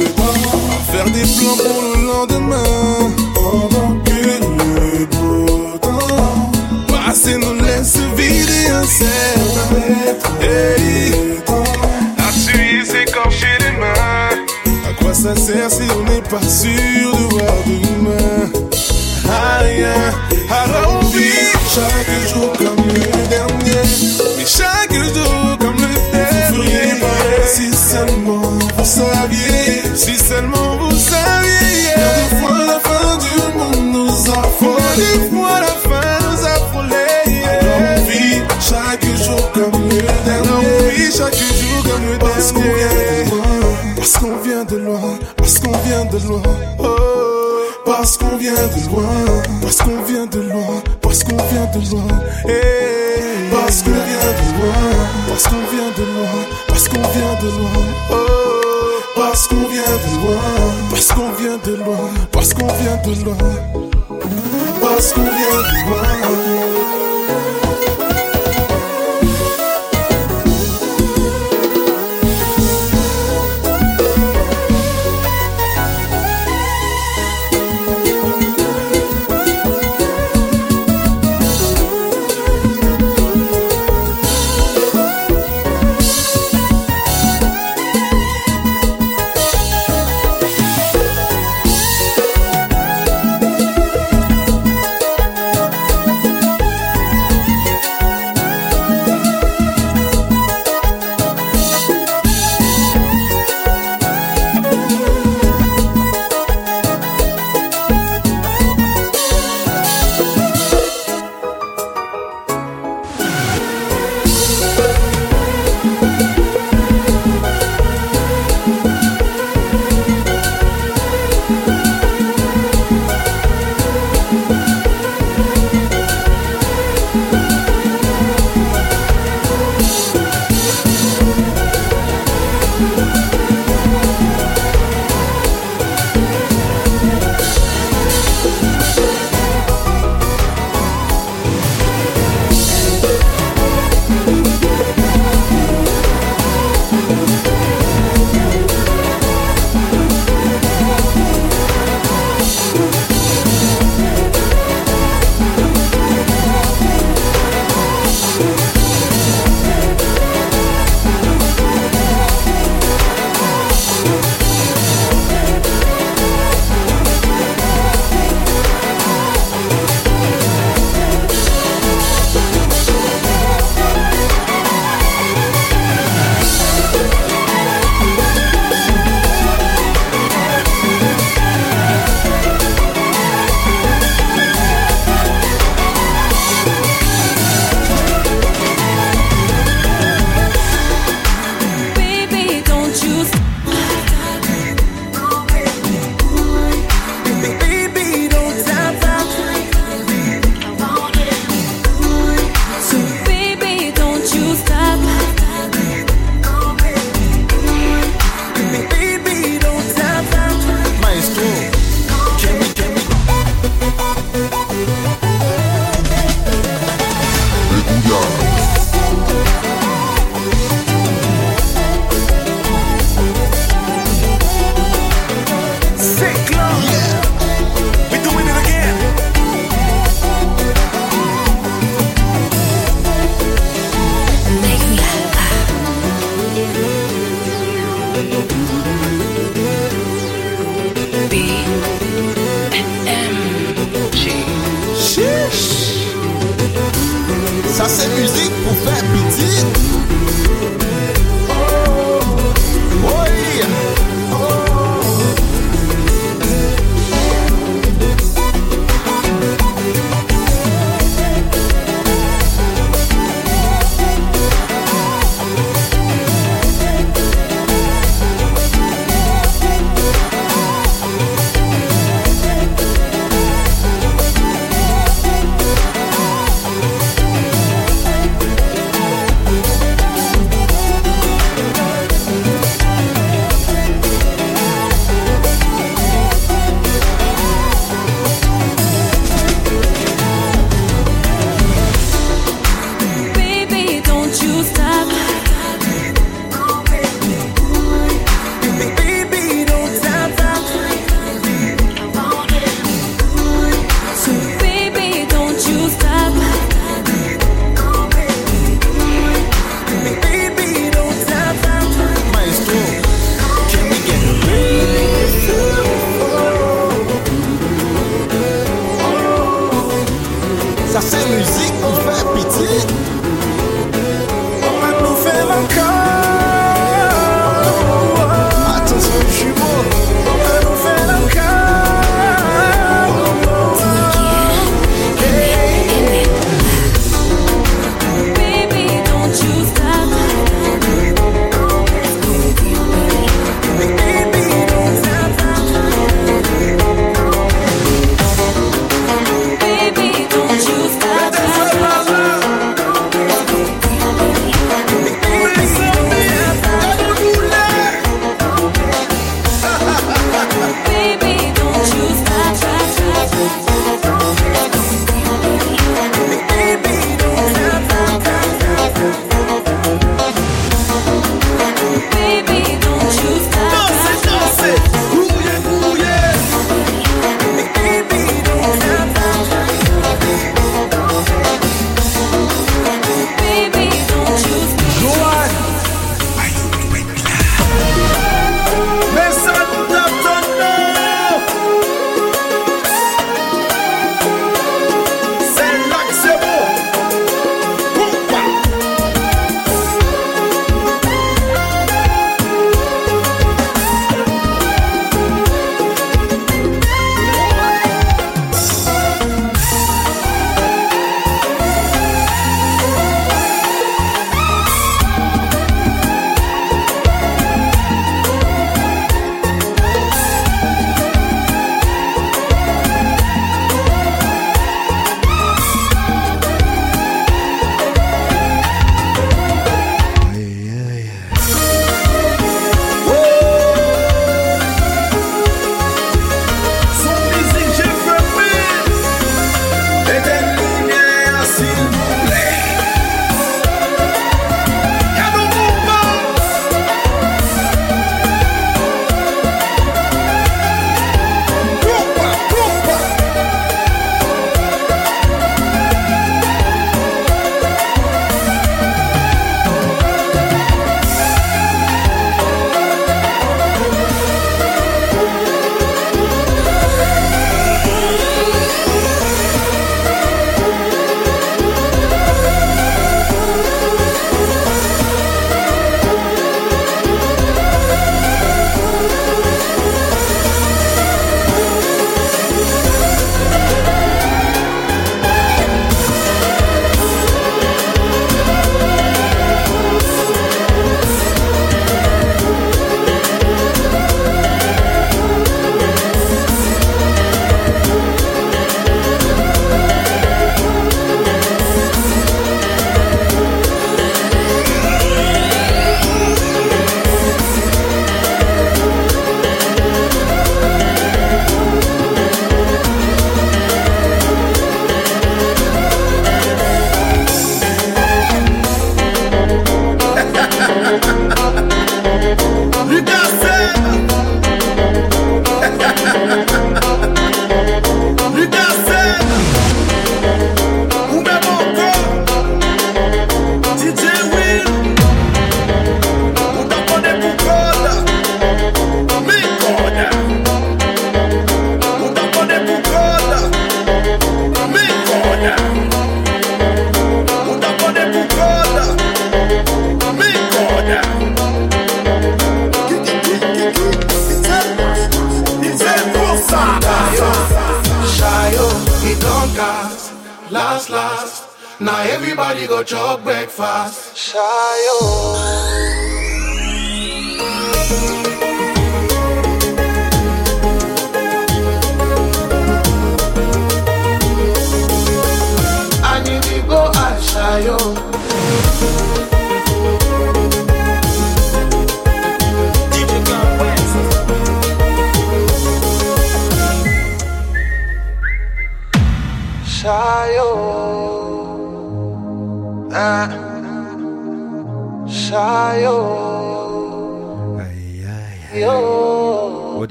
[0.00, 0.40] le temps
[0.72, 3.12] à faire des plans pour le lendemain.
[3.34, 6.50] Pendant que le beau temps
[6.88, 10.08] passé nous laisse vider un certain
[15.18, 18.52] Sert si on n'est pas sûr de voir demain?
[19.58, 20.14] Rien,
[20.48, 21.32] alors on vit
[21.74, 23.82] chaque jour comme le dernier.
[24.36, 27.02] Mais chaque jour comme le dernier.
[27.52, 29.82] Si seulement vous saviez.
[29.96, 31.96] Si seulement vous saviez.
[31.96, 34.78] Des fois la fin du monde nous a fois
[46.26, 46.42] Oh.
[47.84, 49.04] Parce qu'on vient de loin,
[49.62, 52.08] parce qu'on vient de loin, parce qu'on vient de loin,
[53.50, 54.74] parce qu'on vient de loin,
[55.28, 57.70] parce qu'on vient de loin, parce qu'on vient de loin,
[58.10, 58.14] oh.
[59.14, 60.40] parce qu'on vient de loin,
[60.90, 63.36] parce qu'on vient de loin, parce qu'on vient de loin,
[64.80, 66.37] parce qu'on vient de loin.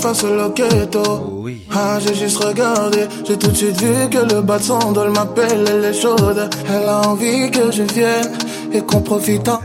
[0.00, 1.44] Face au loqueto.
[1.72, 3.06] Ah, j'ai juste regardé.
[3.26, 4.78] J'ai tout de suite vu que le bas de son
[5.14, 6.48] m'appelle, elle est chaude.
[6.68, 8.32] Elle a envie que je vienne
[8.72, 9.60] et qu'on profite en.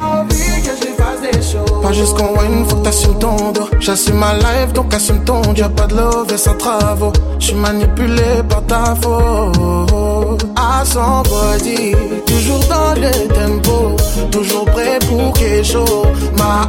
[0.00, 1.82] Envie que je fasse des choses.
[1.82, 3.68] Pas juste qu'on win, faut que t'assumes ton dos.
[3.80, 5.42] J'assume ma life, donc assume ton.
[5.54, 7.12] Y'a pas de love et sans travaux.
[7.38, 10.46] J'suis manipulé par ta faute.
[10.56, 11.94] À son body,
[12.26, 13.96] toujours dans le tempo.
[14.30, 16.06] Toujours prêt pour quelque chose.
[16.38, 16.68] Ma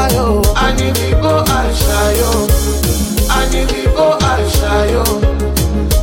[0.00, 0.42] ayo.
[0.64, 2.30] Ani we go ashayo.
[3.38, 5.04] Ani we go ashayo.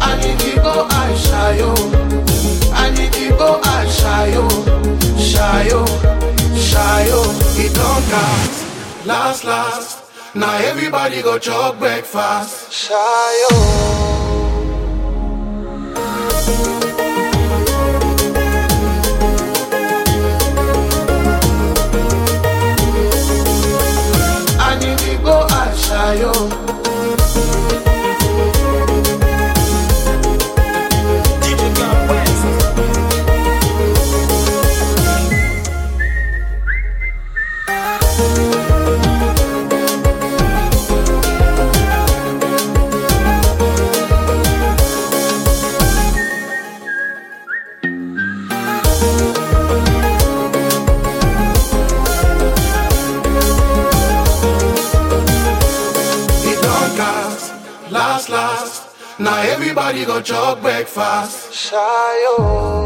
[0.07, 1.71] Ani we go ashayo.
[2.81, 4.45] Ani we go ashayo.
[5.33, 5.83] Shayo,
[6.69, 7.21] shayo,
[7.57, 10.35] it don't last, last, last.
[10.35, 12.71] Now everybody go chop breakfast.
[12.71, 14.02] Shayo.
[25.23, 26.72] go outside, yo.
[60.93, 61.49] faz.
[61.51, 62.82] Saiu.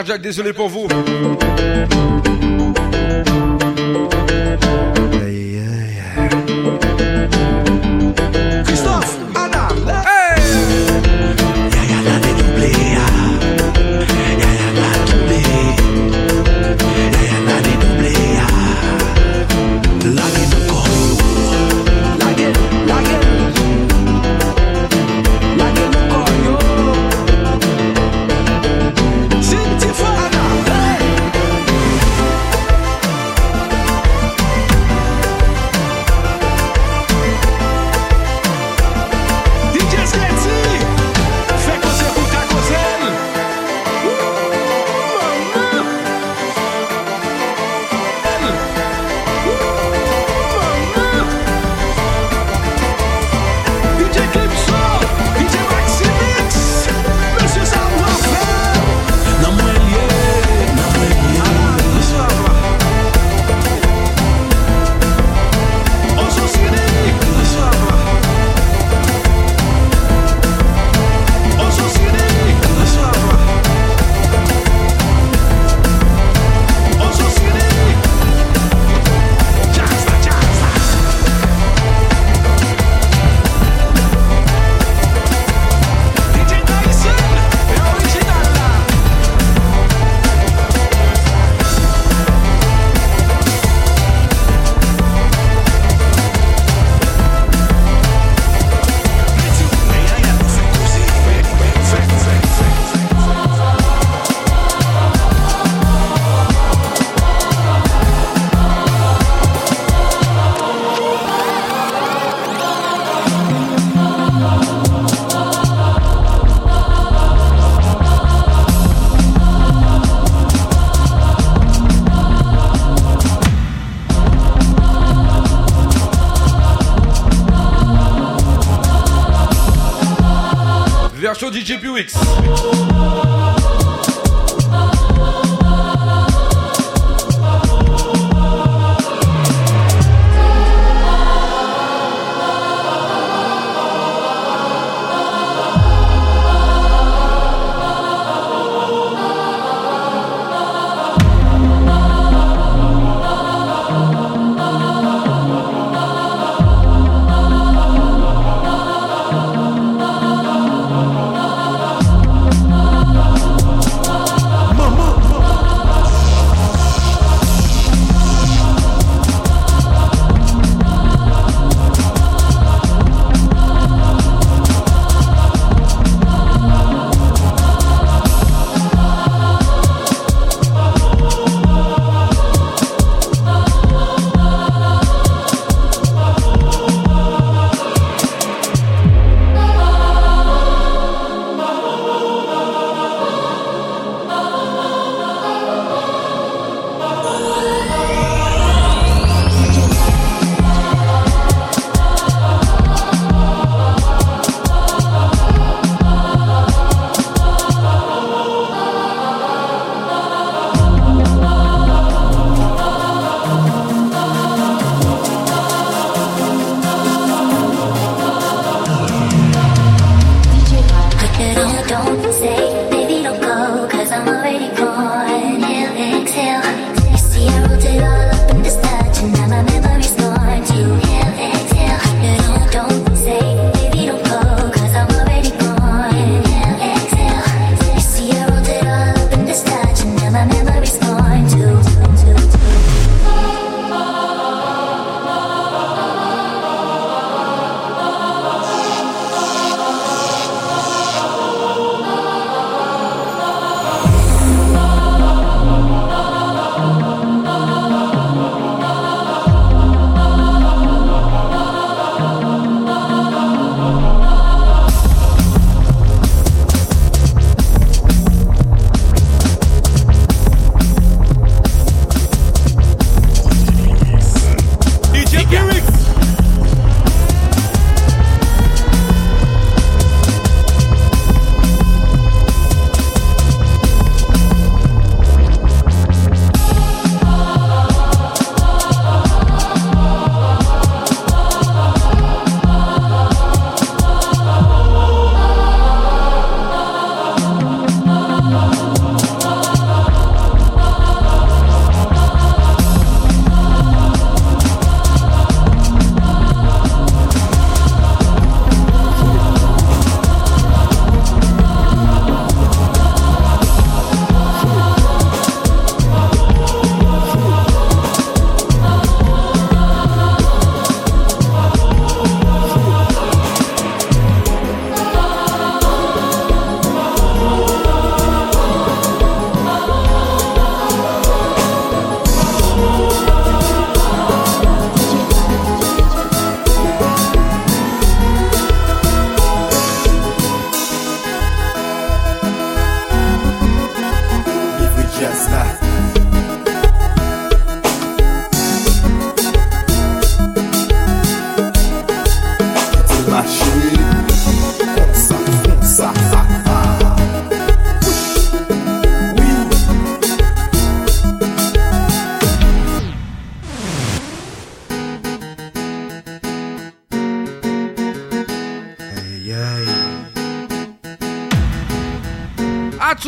[0.00, 0.88] Les cardiaques, désolé pour vous.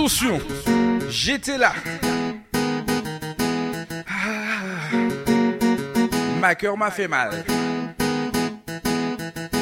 [0.03, 0.41] Attention,
[1.09, 1.73] j'étais là.
[4.09, 4.97] Ah,
[6.41, 7.45] ma cœur m'a fait mal.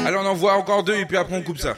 [0.06, 1.74] Allez, on en voit encore deux et puis après on coupe ça.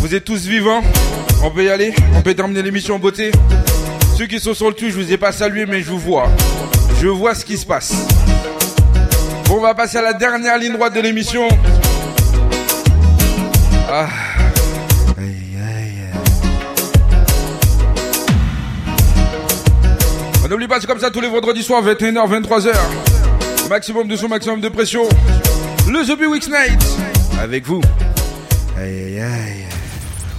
[0.00, 0.82] Vous êtes tous vivants.
[1.42, 1.94] On peut y aller.
[2.14, 3.32] On peut terminer l'émission en beauté.
[4.18, 6.28] Ceux qui sont sur le cul, je vous ai pas salué, mais je vous vois.
[7.00, 7.94] Je vois ce qui se passe.
[9.46, 11.48] Bon, on va passer à la dernière ligne droite de l'émission.
[13.90, 14.08] Ah.
[20.44, 22.74] On n'oublie pas, c'est comme ça tous les vendredis soirs, 21h, 23h.
[23.70, 25.04] Maximum de son, maximum de pression.
[25.88, 26.82] Le The Weeks Night.
[27.40, 27.80] Avec vous.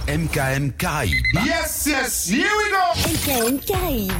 [0.06, 1.34] MKM Caraïbes.
[1.44, 4.12] Yes, yes, here we go MKM Caraïbes.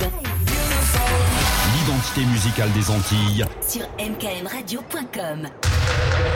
[1.73, 3.45] L'identité musicale des Antilles.
[3.61, 5.49] Sur mkmradio.com.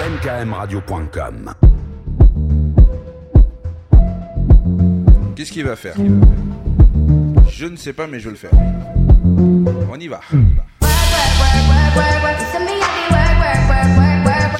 [0.09, 1.55] mkmradio.com.
[5.35, 5.97] Qu'est-ce qu'il va faire?
[7.51, 8.53] Je ne sais pas, mais je le faire.
[9.91, 10.21] On y va.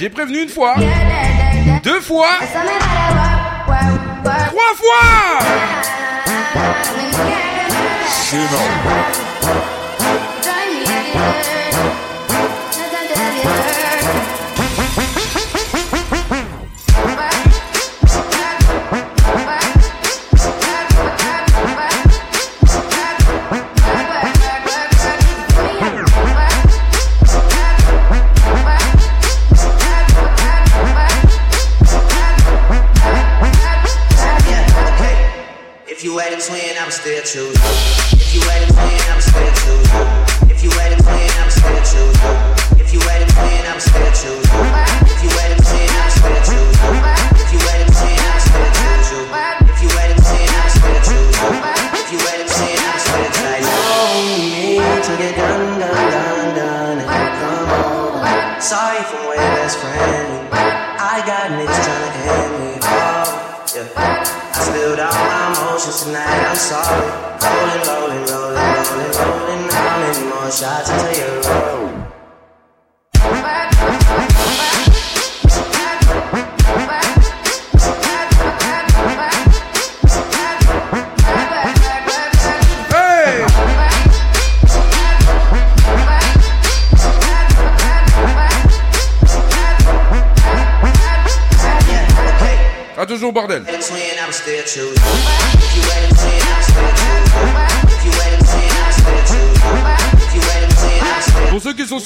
[0.01, 0.75] J'ai prévenu une fois.
[1.83, 2.27] Deux fois.
[4.25, 5.41] Trois fois.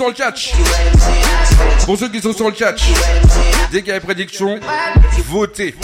[0.05, 0.53] sur le catch.
[1.87, 2.83] Pour ceux qui sont sur le catch,
[3.71, 4.59] dès qu'il y a des prédictions,
[5.29, 5.75] votez.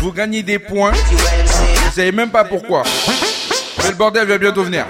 [0.00, 0.92] Vous gagnez des points.
[0.92, 2.82] Vous savez même pas pourquoi.
[3.82, 4.86] Mais le bordel va bientôt venir.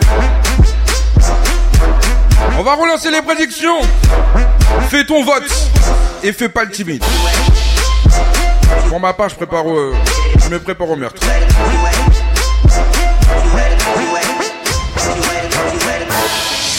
[2.57, 3.81] On va relancer les prédictions.
[4.91, 5.51] Fais ton vote
[6.23, 7.03] et fais pas le timide.
[8.89, 9.95] Pour ma part, je prépare, euh,
[10.45, 11.23] je me prépare au meurtre.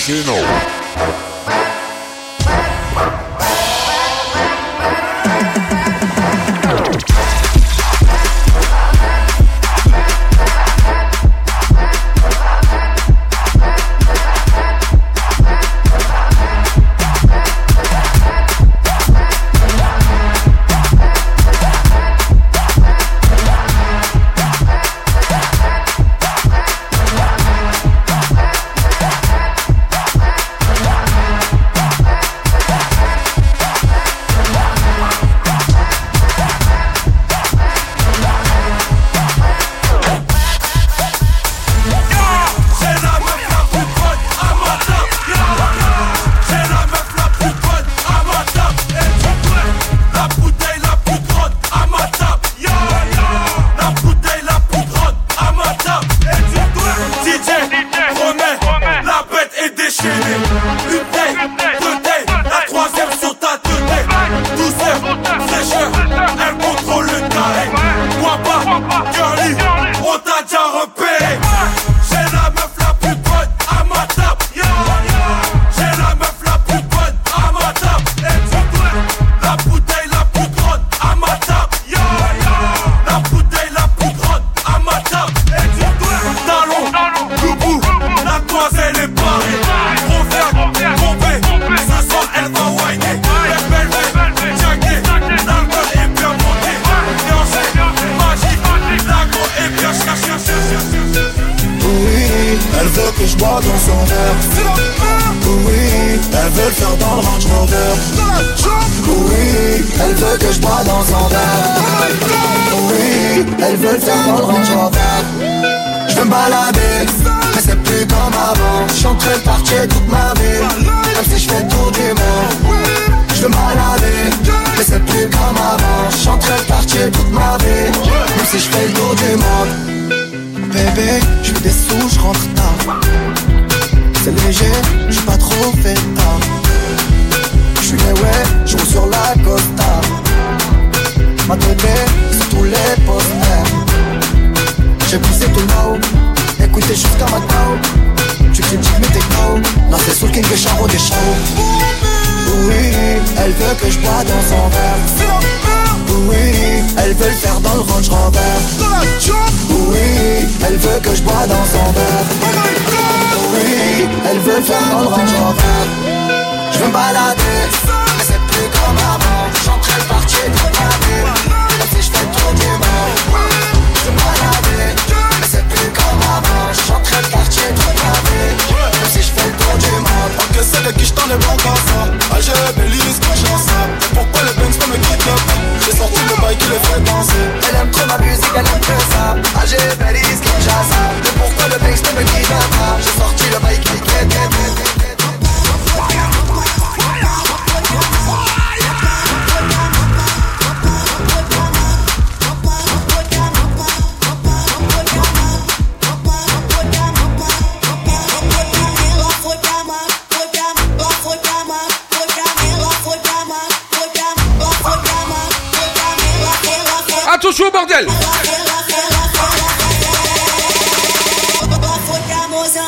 [0.08, 0.79] You know.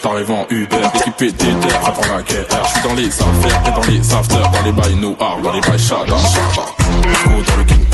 [0.00, 2.46] t'arrives en Uber, équipé d'éther, prêt pour la guerre.
[2.64, 5.60] Je suis dans les affaires et dans les afters, dans les bails noirs, dans les
[5.60, 6.04] bails chata.
[6.04, 7.86] Go dans le King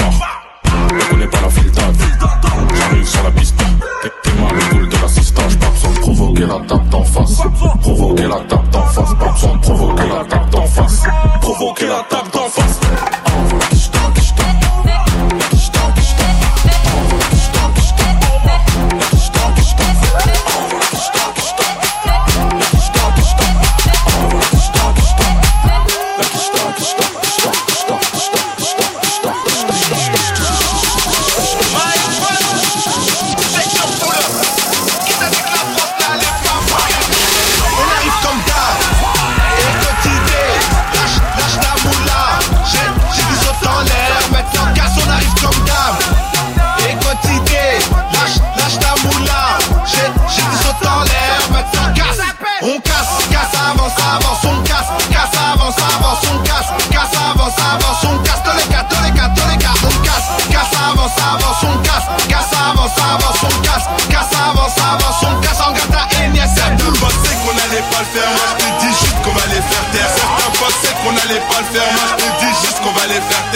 [0.92, 1.82] on connaît pas la filta.
[2.74, 3.56] J'arrive sur la piste,
[4.02, 5.42] t'es mal le boule de l'assistant.
[5.42, 7.42] Besoin de provoquer la tape d'en face.
[7.80, 11.02] Provoquer la tape d'en face, pas besoin provoquer la tape d'en face.
[11.40, 12.85] Provoquer la tape d'en face.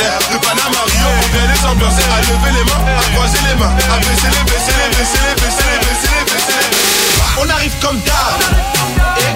[0.00, 0.80] De Panama.
[0.86, 4.30] Rio, on vient les ambiancer, à lever les mains, à croiser les mains, à baisser
[4.32, 7.42] les, baisser les, baisser les, baisser les, baisser les, baisser les.
[7.42, 8.40] On arrive comme d'hab.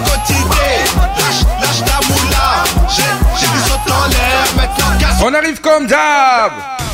[0.05, 0.69] Quotidé
[1.17, 2.63] Lâche, lâche ta moula.
[2.89, 4.45] J'ai, j'ai du saut en l'air.
[4.57, 6.51] Maintenant casse On arrive comme d'hab.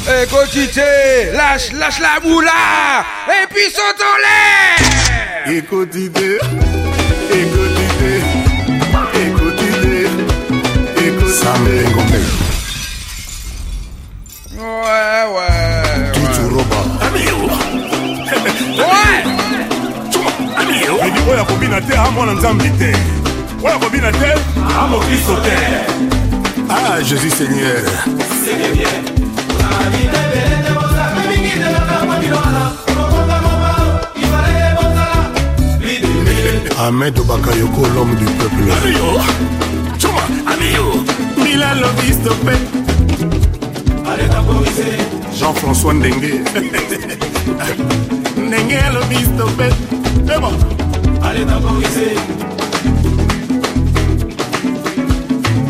[0.10, 2.52] Et quotité Lâche, lâche la moula.
[3.28, 5.58] Et puis saute en l'air.
[5.58, 6.40] Écoutez, écoutez,
[7.32, 8.42] écoutez, écoutez.
[12.12, 12.41] Ouais,
[21.32, 21.94] oyo akobina te
[26.70, 27.84] ah jésus seigneur.
[36.84, 38.64] Ahmed Bakayoko, l'homme du peuple.
[45.40, 46.42] Jean-François Ndengue.
[48.38, 50.81] Ndengue Lobi stoppé.
[51.32, 52.16] Allez temporiser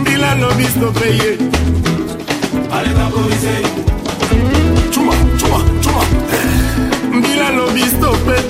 [0.03, 1.38] Bila no bisto paye
[2.73, 3.61] Allez temporiser
[4.91, 6.03] Chuma, chuma, chuma
[7.21, 8.43] Bila no bisto paye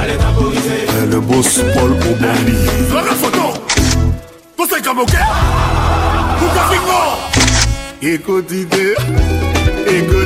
[0.00, 2.54] Allez temporiser eh, Le boss Paul Obambi
[2.88, 3.60] Dans la photo.
[4.56, 5.16] Conseil comme ok?
[6.38, 7.18] Pour ta figure
[8.02, 8.94] Écoute idée.
[9.88, 10.25] Écoute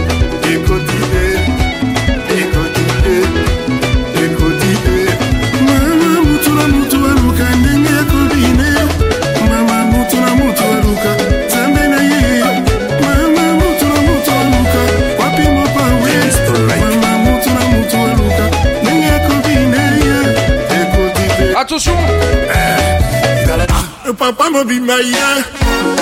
[24.51, 25.43] Papa mo be my yeah.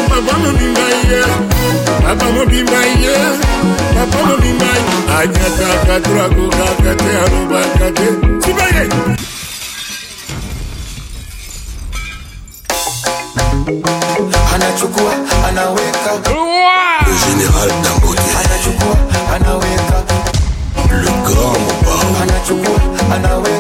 [0.10, 1.30] Papa mo be my yeah.
[2.02, 3.38] Papa mo be my yeah.
[3.94, 4.80] Papa mo be my.
[5.14, 8.08] I Anyata katura ko kakate aruba kate.
[8.42, 8.84] Sibaye.
[14.56, 15.14] anachukua
[15.48, 16.12] anaweka
[17.06, 18.98] le général Dangote anachukua
[19.36, 20.04] anaweka
[20.92, 22.80] le grand Mobao anachukua
[23.16, 23.59] anaweka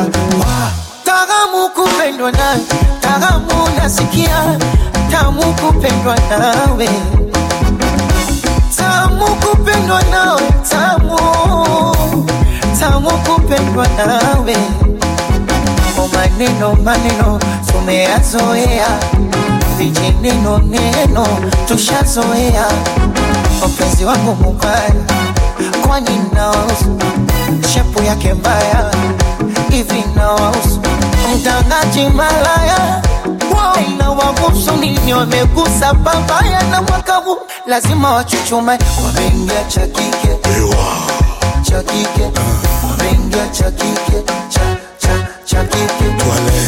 [0.00, 0.70] wa
[1.04, 2.56] Taramu kupendwa na
[3.00, 4.58] taramu nasikia,
[5.10, 6.88] tamu kupendwa nawe,
[8.76, 11.18] tamu kupendwa nawe, tamu
[12.80, 14.56] tamu kupendwa nawe.
[15.98, 17.38] O maneno maneno
[17.72, 18.88] tumeyazoea,
[19.78, 21.26] vijineno neno
[21.68, 22.66] tushazoea.
[23.68, 24.92] Mpenzi wangu mubaya,
[25.86, 26.98] kwani naosu
[27.74, 28.90] shepu yake mbaya
[29.70, 30.80] hivi nawahusu
[31.36, 33.02] mtangaji malaya
[33.54, 35.14] wao wagusu nini?
[35.14, 40.36] Wamegusa babaya na mwaka huu lazima wachuchume, wameingia cha kike.
[41.62, 42.30] Cha kike,
[42.90, 44.22] wameingia cha kike.
[44.48, 44.60] Cha
[44.98, 46.04] cha cha kike,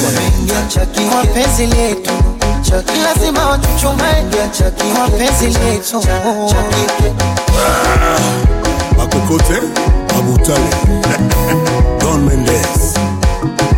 [0.06, 1.08] wameingia cha kike.
[1.10, 2.10] Kwa penzi letu.
[3.04, 4.24] Lazima wachuchume.
[4.96, 6.00] Kwa penzi letu.
[6.00, 6.62] Cha
[10.18, 10.70] Babutale,
[12.00, 12.94] Don Mendes,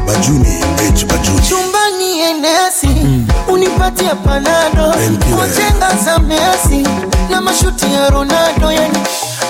[0.06, 1.04] Bajuni, H.
[1.04, 1.40] Bajuni.
[1.48, 2.88] chumbani enesi
[3.48, 4.94] unipatie panado.
[5.36, 6.86] Kujenga za Messi
[7.30, 8.98] na mashuti ya Ronaldo, yani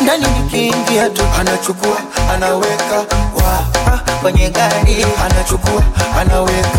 [0.02, 1.22] ndani nikiingia tu.
[1.40, 1.96] Anachukua
[2.34, 2.96] anaweka
[3.36, 3.58] wa
[3.92, 5.06] ah, kwenye gari.
[5.24, 5.82] Anachukua
[6.20, 6.78] anaweka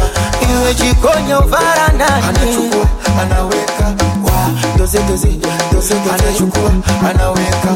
[0.53, 2.25] iwe jikoni au varandani.
[2.29, 2.85] anachukua
[3.21, 4.10] anaweka wa
[4.81, 6.71] doze doze doze doze anachukua
[7.09, 7.69] anaweka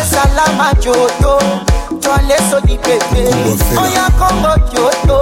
[0.00, 1.38] es Salaam joto
[2.00, 3.22] twale soji pepe.
[3.76, 5.18] Oya Kongo joto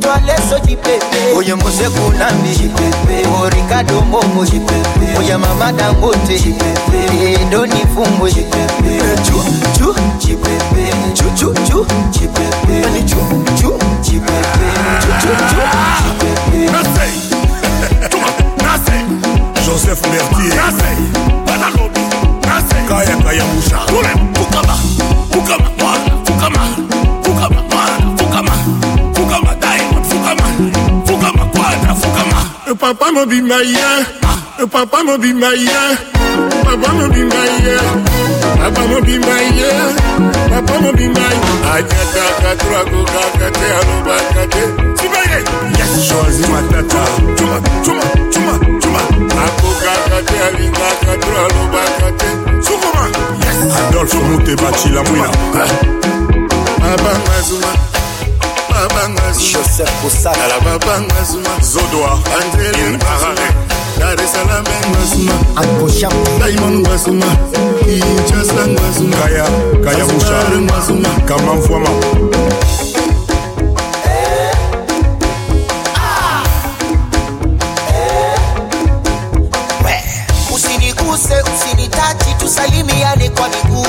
[0.00, 1.20] twale soji pepe.
[1.36, 2.48] Oye mose kunambi.
[2.48, 4.44] Jipepe o Ricardo Momo.
[4.44, 6.38] Jipepe oye mama Dangote.
[6.38, 9.42] Jipepe doni fungo jipepe chu
[9.78, 11.86] chu jipepe chu chu chu.
[12.12, 13.16] Jipepe yani chu
[13.60, 13.78] chu.
[14.02, 14.66] Jipepe
[15.00, 15.60] chu chu chu
[16.04, 16.60] jipepe
[19.72, 21.00] Joseph Mertier Nasei
[21.48, 22.04] Panakobi
[22.44, 24.76] Nasei Kaya Kaya Moucha Toulem Fukama
[25.32, 26.12] Fukama Fukama
[32.76, 34.04] papa mobima ye
[34.60, 35.96] E papa Papa mobima ye
[36.64, 37.40] Papa mobima
[40.52, 41.32] Papa mobima ye
[41.72, 43.68] Ajata katura kuka kate
[45.78, 47.02] Yes Chosi matata
[47.36, 48.54] Chuma chuma chuma.
[49.92, 52.26] alobaka te alingaka te alobaka te
[52.66, 53.04] sukuma
[53.88, 55.28] adolfe mute bacila mwina
[56.80, 57.72] babanga zuma
[58.70, 63.48] babanga zumaala babanga zuma zodoa anzelin arare
[63.98, 65.32] daresalam engazuma
[66.40, 67.26] daimon ngazuma
[67.84, 69.46] kinchasa ngazuma kaya
[69.84, 71.88] kaya musha ngazuma kamamfwama
[82.56, 83.86] tusalimiane kwa miguu.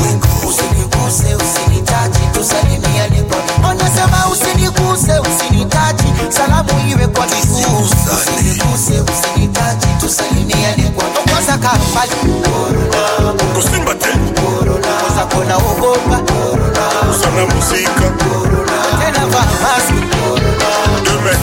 [0.50, 3.68] Usiniguse usinitachi tusalimiane kwa miguu.
[3.70, 7.84] Anasema usiniguse usinitachi salamu iwe kwa miguu.
[7.84, 11.32] Usiniguse usinitachi tusalimiane kwa miguu.
[11.32, 12.12] Kwanza kafali
[12.44, 14.08] corona kusimba te
[14.42, 16.18] corona kwanza kona ogopa.
[16.34, 18.10] Corona sana muzika.
[18.24, 20.66] Corona tena vaa maski corona
[21.06, 21.38] corona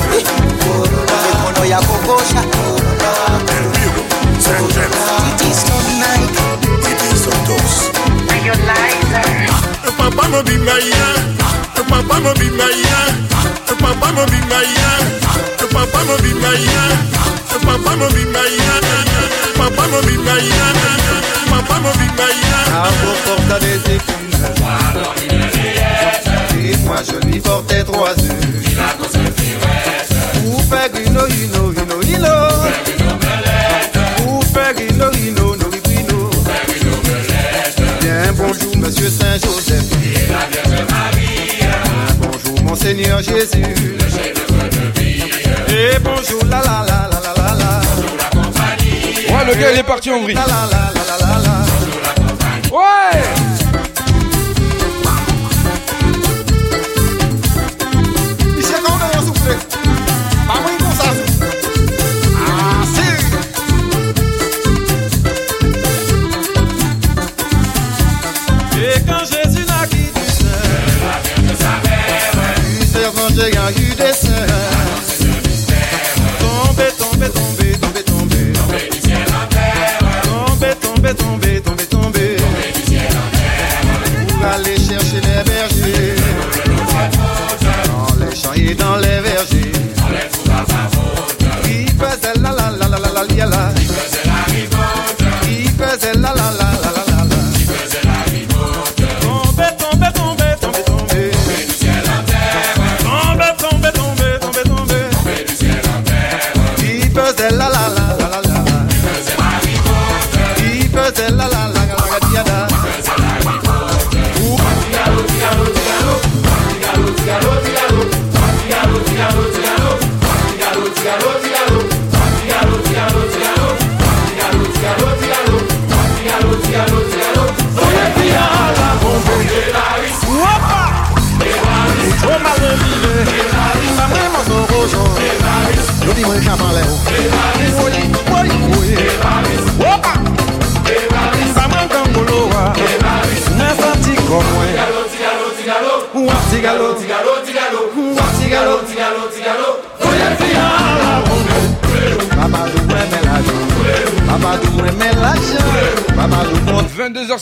[1.28, 2.89] mikono ya kokosha corona
[10.40, 13.08] Papa mo be my yeah.
[13.68, 13.92] Papa.
[14.00, 14.08] Papa.
[14.08, 14.24] Papa.
[15.68, 15.90] Papa.
[15.90, 16.40] Papa.
[21.50, 21.76] Papa
[23.26, 24.36] porte des épines
[26.64, 28.39] Et moi je lui portais trois œufs
[43.02, 43.62] Bonjour Jésus.
[45.68, 47.80] Et bonjour la la la la la la la.
[49.32, 50.34] Ouais, le gars il est parti en vrille.
[50.34, 51.09] La la la la la la la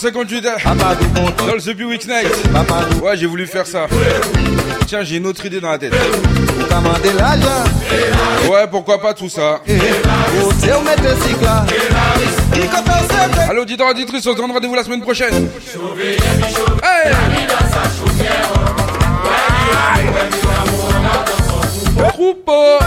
[0.04, 2.28] 22h58 dans le The Week Night.
[3.02, 3.86] Ouais, j'ai voulu faire ça.
[4.86, 5.92] Tiens, j'ai une autre idée dans la tête.
[8.48, 9.60] Ouais, pourquoi pas tout ça.
[13.48, 15.48] Allô, auditeurs, auditrices, on se donne rendez-vous la semaine prochaine.
[16.82, 17.12] Hey
[22.12, 22.78] Troupeau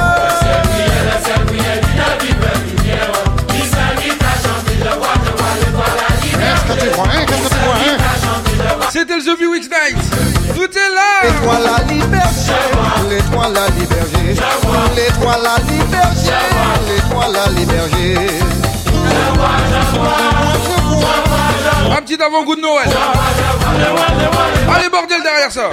[11.23, 12.51] L'étoile la liberté,
[13.09, 14.41] l'étoile la liberté,
[14.95, 16.31] l'étoile la liberté,
[16.87, 18.15] l'étoile la liberté.
[21.91, 22.89] Un petit avant-goût de Noël.
[24.75, 25.69] Allez, bordel derrière ça.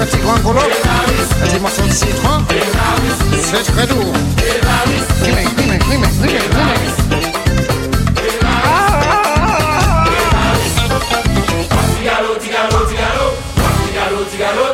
[0.00, 0.60] petit gringolo,
[1.40, 2.44] la dimension de citron,
[3.42, 4.14] c'est très lourd.
[5.20, 6.94] Grimez, grimez, grimez, grimez, grimez.
[11.98, 13.26] Tigalo, tigalo, tigalo,
[13.90, 14.64] tigalo, tigalo,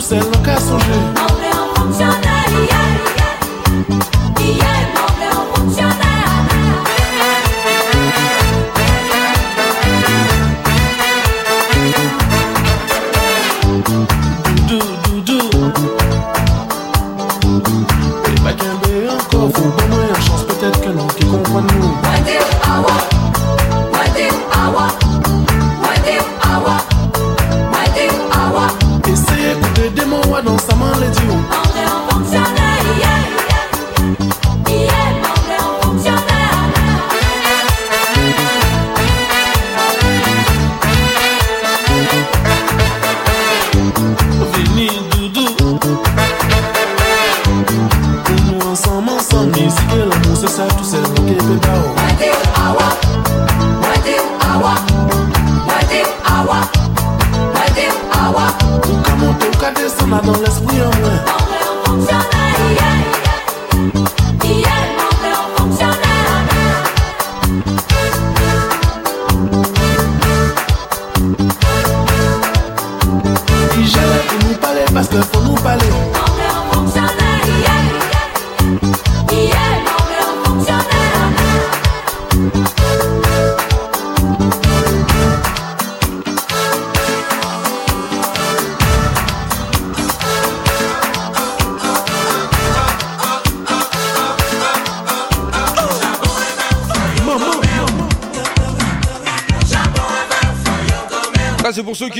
[0.00, 2.19] tout seul, on qu'à songer.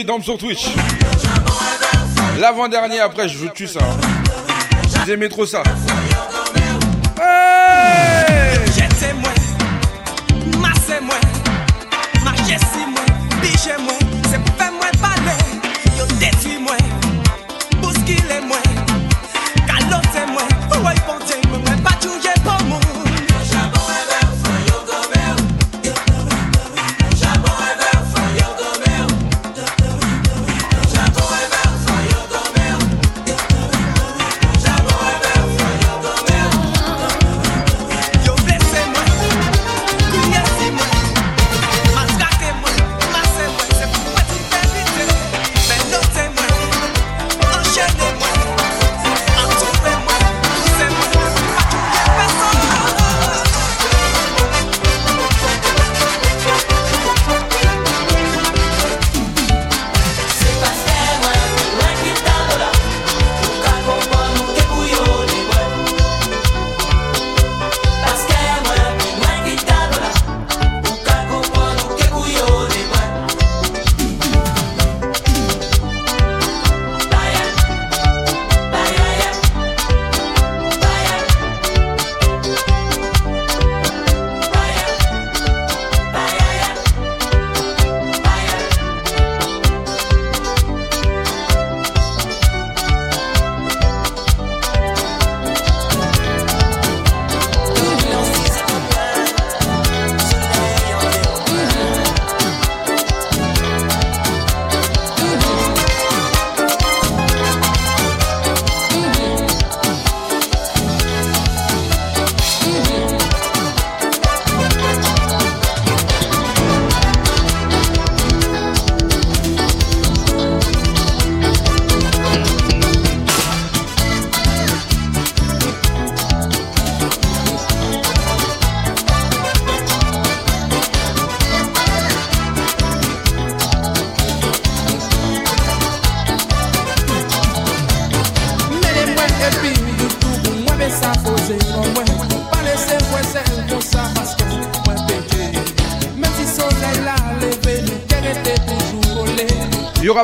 [0.01, 0.69] Qui dorment sur Twitch.
[2.39, 3.81] L'avant-dernier, après, je vous tue ça.
[5.05, 5.63] Vous aimez trop ça.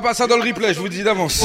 [0.07, 1.45] pas ça dans le replay, je vous dis d'avance.